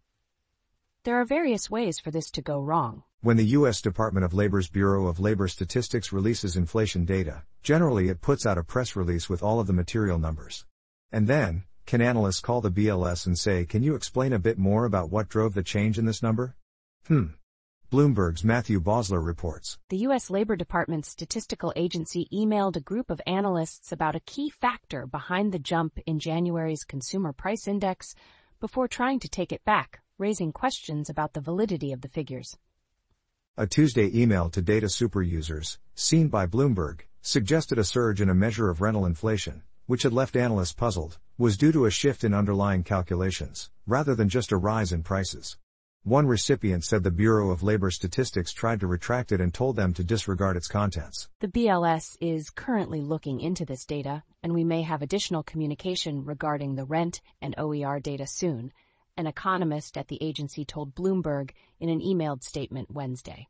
There 1.07 1.21
are 1.21 1.25
various 1.25 1.71
ways 1.71 2.01
for 2.01 2.11
this 2.11 2.33
to 2.33 2.42
go 2.42 2.61
wrong. 2.61 3.05
When 3.21 3.37
the 3.37 3.53
U.S. 3.59 3.81
Department 3.81 4.25
of 4.25 4.35
Labor's 4.35 4.69
Bureau 4.69 5.07
of 5.07 5.21
Labor 5.21 5.47
Statistics 5.47 6.12
releases 6.12 6.57
inflation 6.57 7.05
data, 7.05 7.45
generally 7.62 8.09
it 8.09 8.21
puts 8.21 8.45
out 8.45 8.59
a 8.59 8.64
press 8.64 8.97
release 8.97 9.29
with 9.29 9.40
all 9.40 9.61
of 9.61 9.69
the 9.69 9.73
material 9.73 10.19
numbers. 10.19 10.66
And 11.12 11.29
then, 11.29 11.62
can 11.87 12.01
analysts 12.01 12.40
call 12.40 12.61
the 12.61 12.73
BLS 12.73 13.25
and 13.25 13.38
say, 13.38 13.64
Can 13.64 13.85
you 13.85 13.95
explain 13.95 14.33
a 14.33 14.40
bit 14.40 14.59
more 14.59 14.85
about 14.85 15.09
what 15.09 15.29
drove 15.29 15.55
the 15.55 15.62
change 15.62 15.97
in 15.97 16.07
this 16.07 16.25
number? 16.25 16.57
Hmm. 17.07 17.27
Bloomberg's 17.88 18.42
Matthew 18.42 18.81
Boesler 18.81 19.25
reports. 19.25 19.79
The 19.90 19.99
U.S. 20.09 20.29
Labor 20.29 20.57
Department's 20.57 21.09
statistical 21.09 21.73
agency 21.77 22.27
emailed 22.33 22.75
a 22.75 22.81
group 22.81 23.11
of 23.11 23.21
analysts 23.29 23.92
about 23.92 24.16
a 24.16 24.27
key 24.27 24.51
factor 24.51 25.07
behind 25.07 25.53
the 25.53 25.61
jump 25.61 26.01
in 26.05 26.19
January's 26.19 26.83
consumer 26.83 27.33
price 27.33 27.69
index 27.69 28.16
before 28.59 28.88
trying 28.88 29.21
to 29.21 29.29
take 29.29 29.53
it 29.53 29.64
back, 29.64 30.01
raising 30.18 30.50
questions 30.50 31.11
about 31.11 31.35
the 31.35 31.40
validity 31.40 31.92
of 31.92 32.00
the 32.00 32.09
figures. 32.09 32.57
A 33.59 33.66
Tuesday 33.66 34.11
email 34.18 34.48
to 34.50 34.62
data 34.62 34.88
super 34.88 35.20
users, 35.20 35.79
seen 35.94 36.29
by 36.29 36.46
Bloomberg, 36.46 37.00
suggested 37.20 37.79
a 37.79 37.85
surge 37.85 38.20
in 38.22 38.31
a 38.31 38.35
measure 38.35 38.70
of 38.70 38.81
rental 38.81 39.05
inflation, 39.05 39.62
which 39.87 40.05
had 40.05 40.12
left 40.14 40.37
analysts 40.37 40.72
puzzled, 40.72 41.18
was 41.37 41.59
due 41.59 41.72
to 41.72 41.85
a 41.85 41.90
shift 41.90 42.24
in 42.24 42.33
underlying 42.33 42.83
calculations, 42.83 43.70
rather 43.87 44.14
than 44.14 44.29
just 44.29 44.52
a 44.52 44.57
rise 44.57 44.90
in 44.90 45.02
prices. 45.02 45.59
One 46.02 46.26
recipient 46.26 46.85
said 46.85 47.02
the 47.02 47.11
Bureau 47.11 47.50
of 47.50 47.62
Labor 47.62 47.90
Statistics 47.90 48.52
tried 48.52 48.81
to 48.81 48.87
retract 48.87 49.33
it 49.33 49.40
and 49.40 49.52
told 49.52 49.76
them 49.76 49.92
to 49.94 50.05
disregard 50.05 50.57
its 50.57 50.68
contents. 50.68 51.29
The 51.40 51.48
BLS 51.48 52.16
is 52.20 52.48
currently 52.48 53.00
looking 53.00 53.40
into 53.40 53.64
this 53.64 53.85
data, 53.85 54.22
and 54.42 54.55
we 54.55 54.64
may 54.64 54.83
have 54.83 55.02
additional 55.02 55.42
communication 55.42 56.24
regarding 56.24 56.76
the 56.76 56.85
rent 56.85 57.20
and 57.42 57.55
OER 57.59 57.98
data 58.00 58.26
soon, 58.26 58.72
an 59.16 59.26
economist 59.26 59.96
at 59.96 60.09
the 60.09 60.22
agency 60.22 60.64
told 60.64 60.94
Bloomberg 60.94 61.50
in 61.81 61.88
an 61.88 62.00
emailed 62.00 62.42
statement 62.42 62.90
Wednesday. 62.90 63.48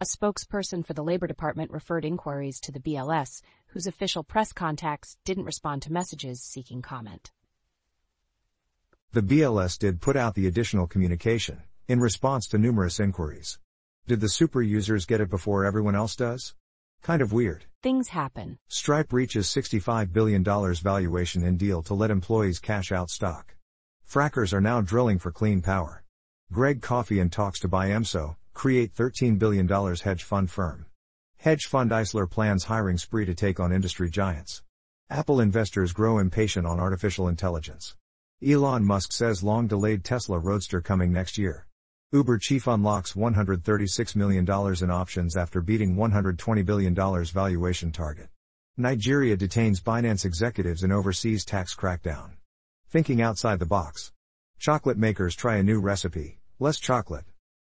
A 0.00 0.06
spokesperson 0.06 0.86
for 0.86 0.94
the 0.94 1.04
Labor 1.04 1.26
Department 1.26 1.70
referred 1.70 2.04
inquiries 2.04 2.58
to 2.60 2.72
the 2.72 2.80
BLS, 2.80 3.42
whose 3.66 3.86
official 3.86 4.24
press 4.24 4.52
contacts 4.52 5.18
didn't 5.24 5.44
respond 5.44 5.82
to 5.82 5.92
messages 5.92 6.42
seeking 6.42 6.80
comment. 6.80 7.32
The 9.12 9.20
BLS 9.20 9.78
did 9.78 10.00
put 10.00 10.16
out 10.16 10.34
the 10.34 10.46
additional 10.46 10.86
communication 10.86 11.62
in 11.88 12.00
response 12.00 12.46
to 12.48 12.58
numerous 12.58 13.00
inquiries. 13.00 13.58
Did 14.06 14.20
the 14.20 14.28
super 14.28 14.62
users 14.62 15.04
get 15.04 15.20
it 15.20 15.28
before 15.28 15.64
everyone 15.64 15.94
else 15.94 16.16
does? 16.16 16.54
Kind 17.02 17.20
of 17.20 17.32
weird. 17.32 17.64
Things 17.82 18.08
happen. 18.08 18.58
Stripe 18.68 19.12
reaches 19.12 19.48
$65 19.48 20.12
billion 20.12 20.42
valuation 20.42 21.44
in 21.44 21.56
deal 21.56 21.82
to 21.82 21.94
let 21.94 22.10
employees 22.10 22.58
cash 22.58 22.92
out 22.92 23.10
stock. 23.10 23.56
Frackers 24.10 24.52
are 24.52 24.60
now 24.60 24.80
drilling 24.80 25.20
for 25.20 25.30
clean 25.30 25.62
power. 25.62 26.02
Greg 26.52 26.82
Coffey 26.82 27.20
and 27.20 27.30
talks 27.30 27.60
to 27.60 27.68
buy 27.68 27.90
EMSO, 27.90 28.34
create 28.54 28.92
$13 28.92 29.38
billion 29.38 29.68
hedge 29.68 30.24
fund 30.24 30.50
firm. 30.50 30.86
Hedge 31.38 31.66
fund 31.66 31.92
Eisler 31.92 32.28
plans 32.28 32.64
hiring 32.64 32.98
spree 32.98 33.24
to 33.24 33.36
take 33.36 33.60
on 33.60 33.72
industry 33.72 34.10
giants. 34.10 34.64
Apple 35.10 35.40
investors 35.40 35.92
grow 35.92 36.18
impatient 36.18 36.66
on 36.66 36.80
artificial 36.80 37.28
intelligence. 37.28 37.94
Elon 38.44 38.84
Musk 38.84 39.12
says 39.12 39.44
long 39.44 39.68
delayed 39.68 40.02
Tesla 40.02 40.40
Roadster 40.40 40.80
coming 40.80 41.12
next 41.12 41.38
year. 41.38 41.68
Uber 42.10 42.38
chief 42.38 42.66
unlocks 42.66 43.12
$136 43.12 44.16
million 44.16 44.44
in 44.44 44.90
options 44.90 45.36
after 45.36 45.60
beating 45.60 45.94
$120 45.94 46.66
billion 46.66 46.96
valuation 47.26 47.92
target. 47.92 48.28
Nigeria 48.76 49.36
detains 49.36 49.80
Binance 49.80 50.24
executives 50.24 50.82
in 50.82 50.90
overseas 50.90 51.44
tax 51.44 51.76
crackdown. 51.76 52.30
Thinking 52.90 53.22
outside 53.22 53.60
the 53.60 53.66
box. 53.66 54.10
Chocolate 54.58 54.98
makers 54.98 55.36
try 55.36 55.58
a 55.58 55.62
new 55.62 55.78
recipe, 55.78 56.40
less 56.58 56.80
chocolate. 56.80 57.24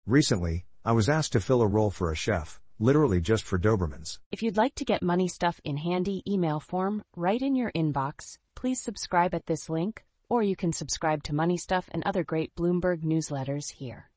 Recently, 0.05 0.67
I 0.85 0.93
was 0.93 1.09
asked 1.09 1.33
to 1.33 1.41
fill 1.41 1.63
a 1.63 1.67
role 1.67 1.91
for 1.91 2.13
a 2.13 2.15
chef, 2.15 2.61
literally 2.79 3.23
just 3.23 3.43
for 3.43 3.59
Dobermans. 3.59 4.19
If 4.31 4.43
you'd 4.43 4.59
like 4.59 4.75
to 4.75 4.85
get 4.85 5.03
money 5.03 5.27
stuff 5.27 5.59
in 5.65 5.79
handy 5.79 6.23
email 6.31 6.61
form 6.61 7.03
right 7.17 7.41
in 7.41 7.57
your 7.57 7.73
inbox, 7.73 8.37
please 8.55 8.79
subscribe 8.79 9.35
at 9.35 9.47
this 9.47 9.71
link, 9.71 10.05
or 10.29 10.43
you 10.43 10.55
can 10.55 10.71
subscribe 10.71 11.23
to 11.23 11.35
Money 11.35 11.57
Stuff 11.57 11.89
and 11.93 12.03
other 12.05 12.23
great 12.23 12.55
Bloomberg 12.55 13.03
newsletters 13.03 13.71
here. 13.71 14.11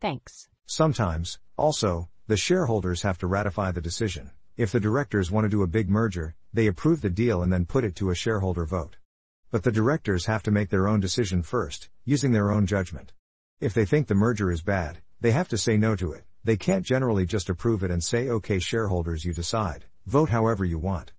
Thanks. 0.00 0.48
Sometimes, 0.64 1.38
also, 1.58 2.08
the 2.26 2.38
shareholders 2.38 3.02
have 3.02 3.18
to 3.18 3.26
ratify 3.26 3.70
the 3.70 3.82
decision. 3.82 4.30
If 4.56 4.72
the 4.72 4.80
directors 4.80 5.30
want 5.30 5.44
to 5.44 5.50
do 5.50 5.62
a 5.62 5.66
big 5.66 5.90
merger, 5.90 6.36
they 6.54 6.68
approve 6.68 7.02
the 7.02 7.10
deal 7.10 7.42
and 7.42 7.52
then 7.52 7.66
put 7.66 7.84
it 7.84 7.94
to 7.96 8.08
a 8.08 8.14
shareholder 8.14 8.64
vote. 8.64 8.96
But 9.50 9.62
the 9.62 9.72
directors 9.72 10.26
have 10.26 10.42
to 10.44 10.50
make 10.50 10.70
their 10.70 10.88
own 10.88 11.00
decision 11.00 11.42
first, 11.42 11.88
using 12.04 12.32
their 12.32 12.50
own 12.50 12.66
judgment. 12.66 13.12
If 13.60 13.74
they 13.74 13.84
think 13.84 14.06
the 14.06 14.14
merger 14.14 14.50
is 14.50 14.62
bad, 14.62 14.98
they 15.20 15.30
have 15.30 15.48
to 15.48 15.58
say 15.58 15.76
no 15.76 15.96
to 15.96 16.12
it. 16.12 16.24
They 16.44 16.56
can't 16.56 16.84
generally 16.84 17.26
just 17.26 17.48
approve 17.48 17.82
it 17.82 17.90
and 17.90 18.02
say, 18.02 18.28
okay, 18.28 18.58
shareholders, 18.58 19.24
you 19.24 19.32
decide, 19.32 19.86
vote 20.04 20.30
however 20.30 20.64
you 20.64 20.78
want. 20.78 21.12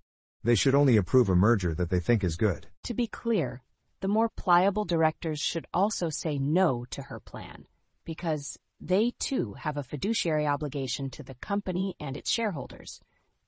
They 0.44 0.54
should 0.54 0.74
only 0.74 0.96
approve 0.96 1.28
a 1.28 1.34
merger 1.34 1.74
that 1.74 1.90
they 1.90 2.00
think 2.00 2.22
is 2.22 2.36
good. 2.36 2.68
To 2.84 2.94
be 2.94 3.06
clear, 3.06 3.62
the 4.00 4.08
more 4.08 4.28
pliable 4.28 4.84
directors 4.84 5.40
should 5.40 5.66
also 5.74 6.08
say 6.08 6.38
no 6.38 6.84
to 6.90 7.02
her 7.02 7.20
plan, 7.20 7.66
because 8.04 8.56
they 8.80 9.12
too 9.18 9.54
have 9.54 9.76
a 9.76 9.82
fiduciary 9.82 10.46
obligation 10.46 11.10
to 11.10 11.22
the 11.22 11.34
company 11.34 11.96
and 11.98 12.16
its 12.16 12.30
shareholders. 12.30 13.00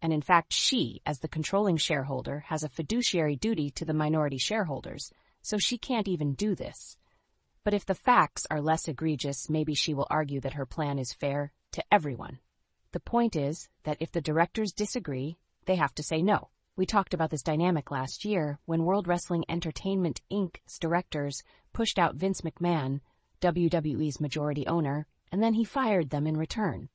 And 0.03 0.13
in 0.13 0.23
fact, 0.23 0.53
she, 0.53 1.01
as 1.05 1.19
the 1.19 1.29
controlling 1.29 1.77
shareholder, 1.77 2.41
has 2.47 2.63
a 2.63 2.69
fiduciary 2.69 3.37
duty 3.37 3.71
to 3.73 3.85
the 3.85 3.93
minority 3.93 4.39
shareholders, 4.39 5.13
so 5.43 5.59
she 5.59 5.79
can't 5.79 6.09
even 6.09 6.35
do 6.35 6.55
this. 6.55 6.97
But 7.65 7.75
if 7.75 7.85
the 7.85 7.95
facts 7.95 8.47
are 8.51 8.61
less 8.61 8.89
egregious, 8.89 9.51
maybe 9.51 9.75
she 9.75 9.93
will 9.93 10.07
argue 10.09 10.41
that 10.41 10.55
her 10.55 10.65
plan 10.65 10.99
is 10.99 11.13
fair 11.13 11.53
to 11.73 11.85
everyone. 11.93 12.39
The 12.93 13.01
point 13.01 13.37
is 13.37 13.69
that 13.85 13.99
if 14.01 14.11
the 14.11 14.21
directors 14.21 14.73
disagree, 14.73 15.39
they 15.67 15.77
have 15.77 15.95
to 15.97 16.03
say 16.03 16.23
no. 16.23 16.49
We 16.77 16.87
talked 16.87 17.13
about 17.13 17.31
this 17.31 17.43
dynamic 17.43 17.91
last 17.91 18.25
year 18.25 18.59
when 18.65 18.85
World 18.85 19.07
Wrestling 19.07 19.45
Entertainment 19.49 20.23
Inc.'s 20.33 20.79
directors 20.79 21.43
pushed 21.75 21.99
out 21.99 22.15
Vince 22.15 22.41
McMahon, 22.41 23.01
WWE's 23.43 24.21
majority 24.21 24.67
owner, 24.67 25.07
and 25.31 25.43
then 25.43 25.55
he 25.55 25.65
fired 25.65 26.11
them 26.11 26.27
in 26.27 26.37
return. 26.37 26.89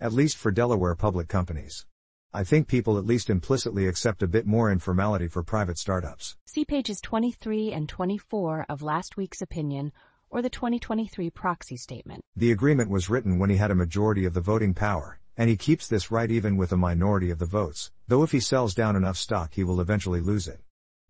At 0.00 0.12
least 0.12 0.36
for 0.36 0.50
Delaware 0.50 0.94
public 0.94 1.28
companies. 1.28 1.86
I 2.32 2.44
think 2.44 2.68
people 2.68 2.96
at 2.96 3.04
least 3.04 3.28
implicitly 3.28 3.88
accept 3.88 4.22
a 4.22 4.28
bit 4.28 4.46
more 4.46 4.70
informality 4.70 5.26
for 5.26 5.42
private 5.42 5.76
startups. 5.76 6.36
See 6.46 6.64
pages 6.64 7.00
23 7.00 7.72
and 7.72 7.88
24 7.88 8.66
of 8.68 8.82
last 8.82 9.16
week's 9.16 9.42
opinion 9.42 9.90
or 10.30 10.40
the 10.40 10.48
2023 10.48 11.28
proxy 11.30 11.76
statement. 11.76 12.22
The 12.36 12.52
agreement 12.52 12.88
was 12.88 13.10
written 13.10 13.40
when 13.40 13.50
he 13.50 13.56
had 13.56 13.72
a 13.72 13.74
majority 13.74 14.24
of 14.26 14.34
the 14.34 14.40
voting 14.40 14.74
power, 14.74 15.18
and 15.36 15.50
he 15.50 15.56
keeps 15.56 15.88
this 15.88 16.12
right 16.12 16.30
even 16.30 16.56
with 16.56 16.70
a 16.70 16.76
minority 16.76 17.32
of 17.32 17.40
the 17.40 17.46
votes, 17.46 17.90
though 18.06 18.22
if 18.22 18.30
he 18.30 18.38
sells 18.38 18.74
down 18.74 18.94
enough 18.94 19.16
stock 19.16 19.54
he 19.54 19.64
will 19.64 19.80
eventually 19.80 20.20
lose 20.20 20.46
it. 20.46 20.60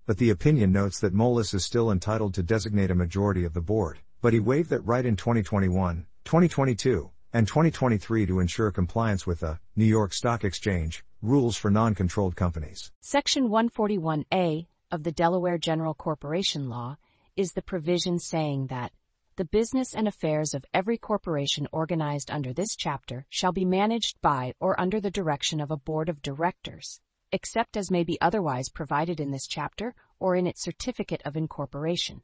But 0.06 0.16
the 0.16 0.30
opinion 0.30 0.72
notes 0.72 1.00
that 1.00 1.14
Moelis 1.14 1.52
is 1.52 1.66
still 1.66 1.90
entitled 1.90 2.33
to 2.33 2.42
designate 2.42 2.90
a 2.90 2.94
majority 2.94 3.44
of 3.44 3.52
the 3.52 3.61
board, 3.61 3.98
but 4.22 4.33
he 4.33 4.40
waived 4.40 4.70
that 4.70 4.87
right 4.87 5.04
in 5.04 5.16
2021, 5.16 6.06
2022, 6.24 7.11
and 7.35 7.46
2023 7.46 8.24
to 8.24 8.40
ensure 8.40 8.70
compliance 8.70 9.26
with 9.26 9.40
the 9.40 9.59
New 9.76 9.85
York 9.85 10.14
Stock 10.14 10.44
Exchange 10.44 11.04
rules 11.22 11.56
for 11.56 11.70
non-controlled 11.70 12.35
companies. 12.35 12.90
Section 13.00 13.48
141A 13.48 14.66
of 14.90 15.02
the 15.02 15.12
Delaware 15.12 15.59
General 15.59 15.94
Corporation 15.94 16.68
Law 16.68 16.96
is 17.37 17.52
the 17.52 17.62
provision 17.62 18.18
saying 18.18 18.68
that 18.68 18.92
the 19.37 19.44
business 19.44 19.94
and 19.94 20.09
affairs 20.09 20.54
of 20.54 20.64
every 20.74 20.98
corporation 20.98 21.66
organized 21.72 22.30
under 22.30 22.52
this 22.52 22.74
chapter 22.74 23.26
shall 23.28 23.52
be 23.52 23.64
managed 23.64 24.20
by 24.20 24.54
or 24.61 24.78
under 24.80 25.00
the 25.00 25.11
direction 25.11 25.61
of 25.61 25.70
a 25.70 25.76
board 25.76 26.09
of 26.09 26.22
directors, 26.22 27.00
except 27.33 27.76
as 27.76 27.90
may 27.90 28.02
be 28.02 28.20
otherwise 28.20 28.68
provided 28.68 29.20
in 29.20 29.30
this 29.30 29.46
chapter 29.46 29.94
or 30.18 30.37
in 30.37 30.46
its 30.46 30.62
certificate 30.62 31.22
of 31.24 31.37
incorporation. 31.37 32.22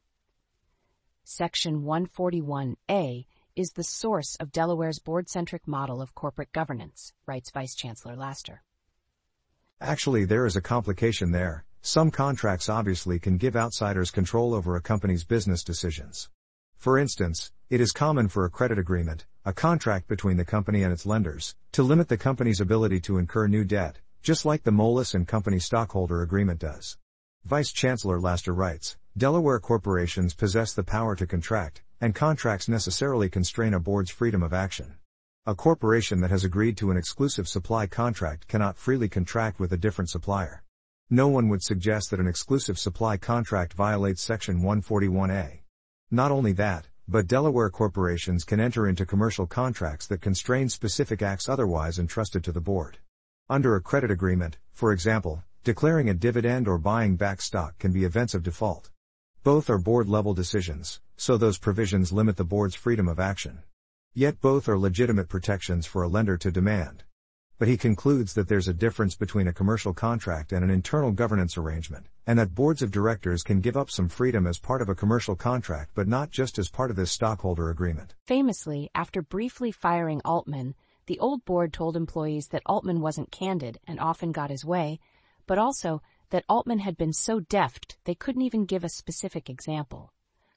Section 1.24 1.82
141A 1.82 3.26
is 3.56 3.70
the 3.72 3.84
source 3.84 4.36
of 4.36 4.52
Delaware's 4.52 4.98
board-centric 4.98 5.66
model 5.66 6.02
of 6.02 6.14
corporate 6.14 6.52
governance, 6.52 7.12
writes 7.26 7.50
Vice 7.50 7.74
Chancellor 7.74 8.14
Laster. 8.16 8.62
Actually, 9.80 10.24
there 10.24 10.46
is 10.46 10.56
a 10.56 10.62
complication 10.62 11.32
there. 11.32 11.64
some 11.82 12.10
contracts 12.10 12.68
obviously 12.68 13.18
can 13.18 13.36
give 13.36 13.54
outsiders 13.54 14.10
control 14.10 14.54
over 14.54 14.74
a 14.74 14.80
company's 14.80 15.22
business 15.22 15.62
decisions. 15.62 16.30
For 16.78 16.98
instance, 16.98 17.52
it 17.68 17.80
is 17.80 17.92
common 17.92 18.28
for 18.28 18.44
a 18.44 18.50
credit 18.50 18.78
agreement, 18.78 19.26
a 19.44 19.52
contract 19.52 20.08
between 20.08 20.38
the 20.38 20.44
company 20.44 20.82
and 20.82 20.92
its 20.92 21.04
lenders, 21.04 21.54
to 21.72 21.82
limit 21.82 22.08
the 22.08 22.16
company's 22.16 22.60
ability 22.60 23.00
to 23.00 23.18
incur 23.18 23.46
new 23.46 23.64
debt, 23.64 23.98
just 24.22 24.44
like 24.46 24.64
the 24.64 24.72
Moelis 24.72 25.14
and 25.14 25.28
Company 25.28 25.58
stockholder 25.58 26.22
agreement 26.22 26.58
does. 26.58 26.96
Vice 27.44 27.70
Chancellor 27.70 28.18
Laster 28.18 28.54
writes, 28.54 28.96
Delaware 29.16 29.60
corporations 29.60 30.34
possess 30.34 30.72
the 30.72 30.82
power 30.82 31.14
to 31.14 31.26
contract, 31.26 31.82
and 32.00 32.14
contracts 32.14 32.68
necessarily 32.68 33.28
constrain 33.28 33.74
a 33.74 33.78
board's 33.78 34.10
freedom 34.10 34.42
of 34.42 34.54
action. 34.54 34.94
A 35.48 35.54
corporation 35.54 36.20
that 36.22 36.32
has 36.32 36.42
agreed 36.42 36.76
to 36.78 36.90
an 36.90 36.96
exclusive 36.96 37.46
supply 37.46 37.86
contract 37.86 38.48
cannot 38.48 38.76
freely 38.76 39.08
contract 39.08 39.60
with 39.60 39.72
a 39.72 39.76
different 39.76 40.10
supplier. 40.10 40.64
No 41.08 41.28
one 41.28 41.48
would 41.48 41.62
suggest 41.62 42.10
that 42.10 42.18
an 42.18 42.26
exclusive 42.26 42.80
supply 42.80 43.16
contract 43.16 43.72
violates 43.72 44.24
Section 44.24 44.60
141A. 44.60 45.60
Not 46.10 46.32
only 46.32 46.50
that, 46.54 46.88
but 47.06 47.28
Delaware 47.28 47.70
corporations 47.70 48.42
can 48.42 48.58
enter 48.58 48.88
into 48.88 49.06
commercial 49.06 49.46
contracts 49.46 50.08
that 50.08 50.20
constrain 50.20 50.68
specific 50.68 51.22
acts 51.22 51.48
otherwise 51.48 52.00
entrusted 52.00 52.42
to 52.42 52.50
the 52.50 52.60
board. 52.60 52.98
Under 53.48 53.76
a 53.76 53.80
credit 53.80 54.10
agreement, 54.10 54.58
for 54.72 54.90
example, 54.90 55.44
declaring 55.62 56.08
a 56.08 56.14
dividend 56.14 56.66
or 56.66 56.76
buying 56.76 57.14
back 57.14 57.40
stock 57.40 57.78
can 57.78 57.92
be 57.92 58.02
events 58.02 58.34
of 58.34 58.42
default. 58.42 58.90
Both 59.44 59.70
are 59.70 59.78
board 59.78 60.08
level 60.08 60.34
decisions, 60.34 61.00
so 61.16 61.36
those 61.36 61.56
provisions 61.56 62.12
limit 62.12 62.36
the 62.36 62.42
board's 62.42 62.74
freedom 62.74 63.06
of 63.06 63.20
action. 63.20 63.62
Yet 64.18 64.40
both 64.40 64.66
are 64.66 64.78
legitimate 64.78 65.28
protections 65.28 65.84
for 65.84 66.02
a 66.02 66.08
lender 66.08 66.38
to 66.38 66.50
demand. 66.50 67.04
But 67.58 67.68
he 67.68 67.76
concludes 67.76 68.32
that 68.32 68.48
there's 68.48 68.66
a 68.66 68.72
difference 68.72 69.14
between 69.14 69.46
a 69.46 69.52
commercial 69.52 69.92
contract 69.92 70.52
and 70.52 70.64
an 70.64 70.70
internal 70.70 71.12
governance 71.12 71.58
arrangement, 71.58 72.06
and 72.26 72.38
that 72.38 72.54
boards 72.54 72.80
of 72.80 72.90
directors 72.90 73.42
can 73.42 73.60
give 73.60 73.76
up 73.76 73.90
some 73.90 74.08
freedom 74.08 74.46
as 74.46 74.58
part 74.58 74.80
of 74.80 74.88
a 74.88 74.94
commercial 74.94 75.36
contract 75.36 75.90
but 75.94 76.08
not 76.08 76.30
just 76.30 76.58
as 76.58 76.70
part 76.70 76.88
of 76.88 76.96
this 76.96 77.12
stockholder 77.12 77.68
agreement. 77.68 78.14
Famously, 78.26 78.88
after 78.94 79.20
briefly 79.20 79.70
firing 79.70 80.22
Altman, 80.24 80.74
the 81.04 81.18
old 81.18 81.44
board 81.44 81.74
told 81.74 81.94
employees 81.94 82.48
that 82.48 82.62
Altman 82.64 83.02
wasn't 83.02 83.30
candid 83.30 83.78
and 83.86 84.00
often 84.00 84.32
got 84.32 84.48
his 84.48 84.64
way, 84.64 84.98
but 85.46 85.58
also 85.58 86.00
that 86.30 86.46
Altman 86.48 86.78
had 86.78 86.96
been 86.96 87.12
so 87.12 87.40
deft 87.40 87.98
they 88.04 88.14
couldn't 88.14 88.40
even 88.40 88.64
give 88.64 88.82
a 88.82 88.88
specific 88.88 89.50
example. 89.50 90.14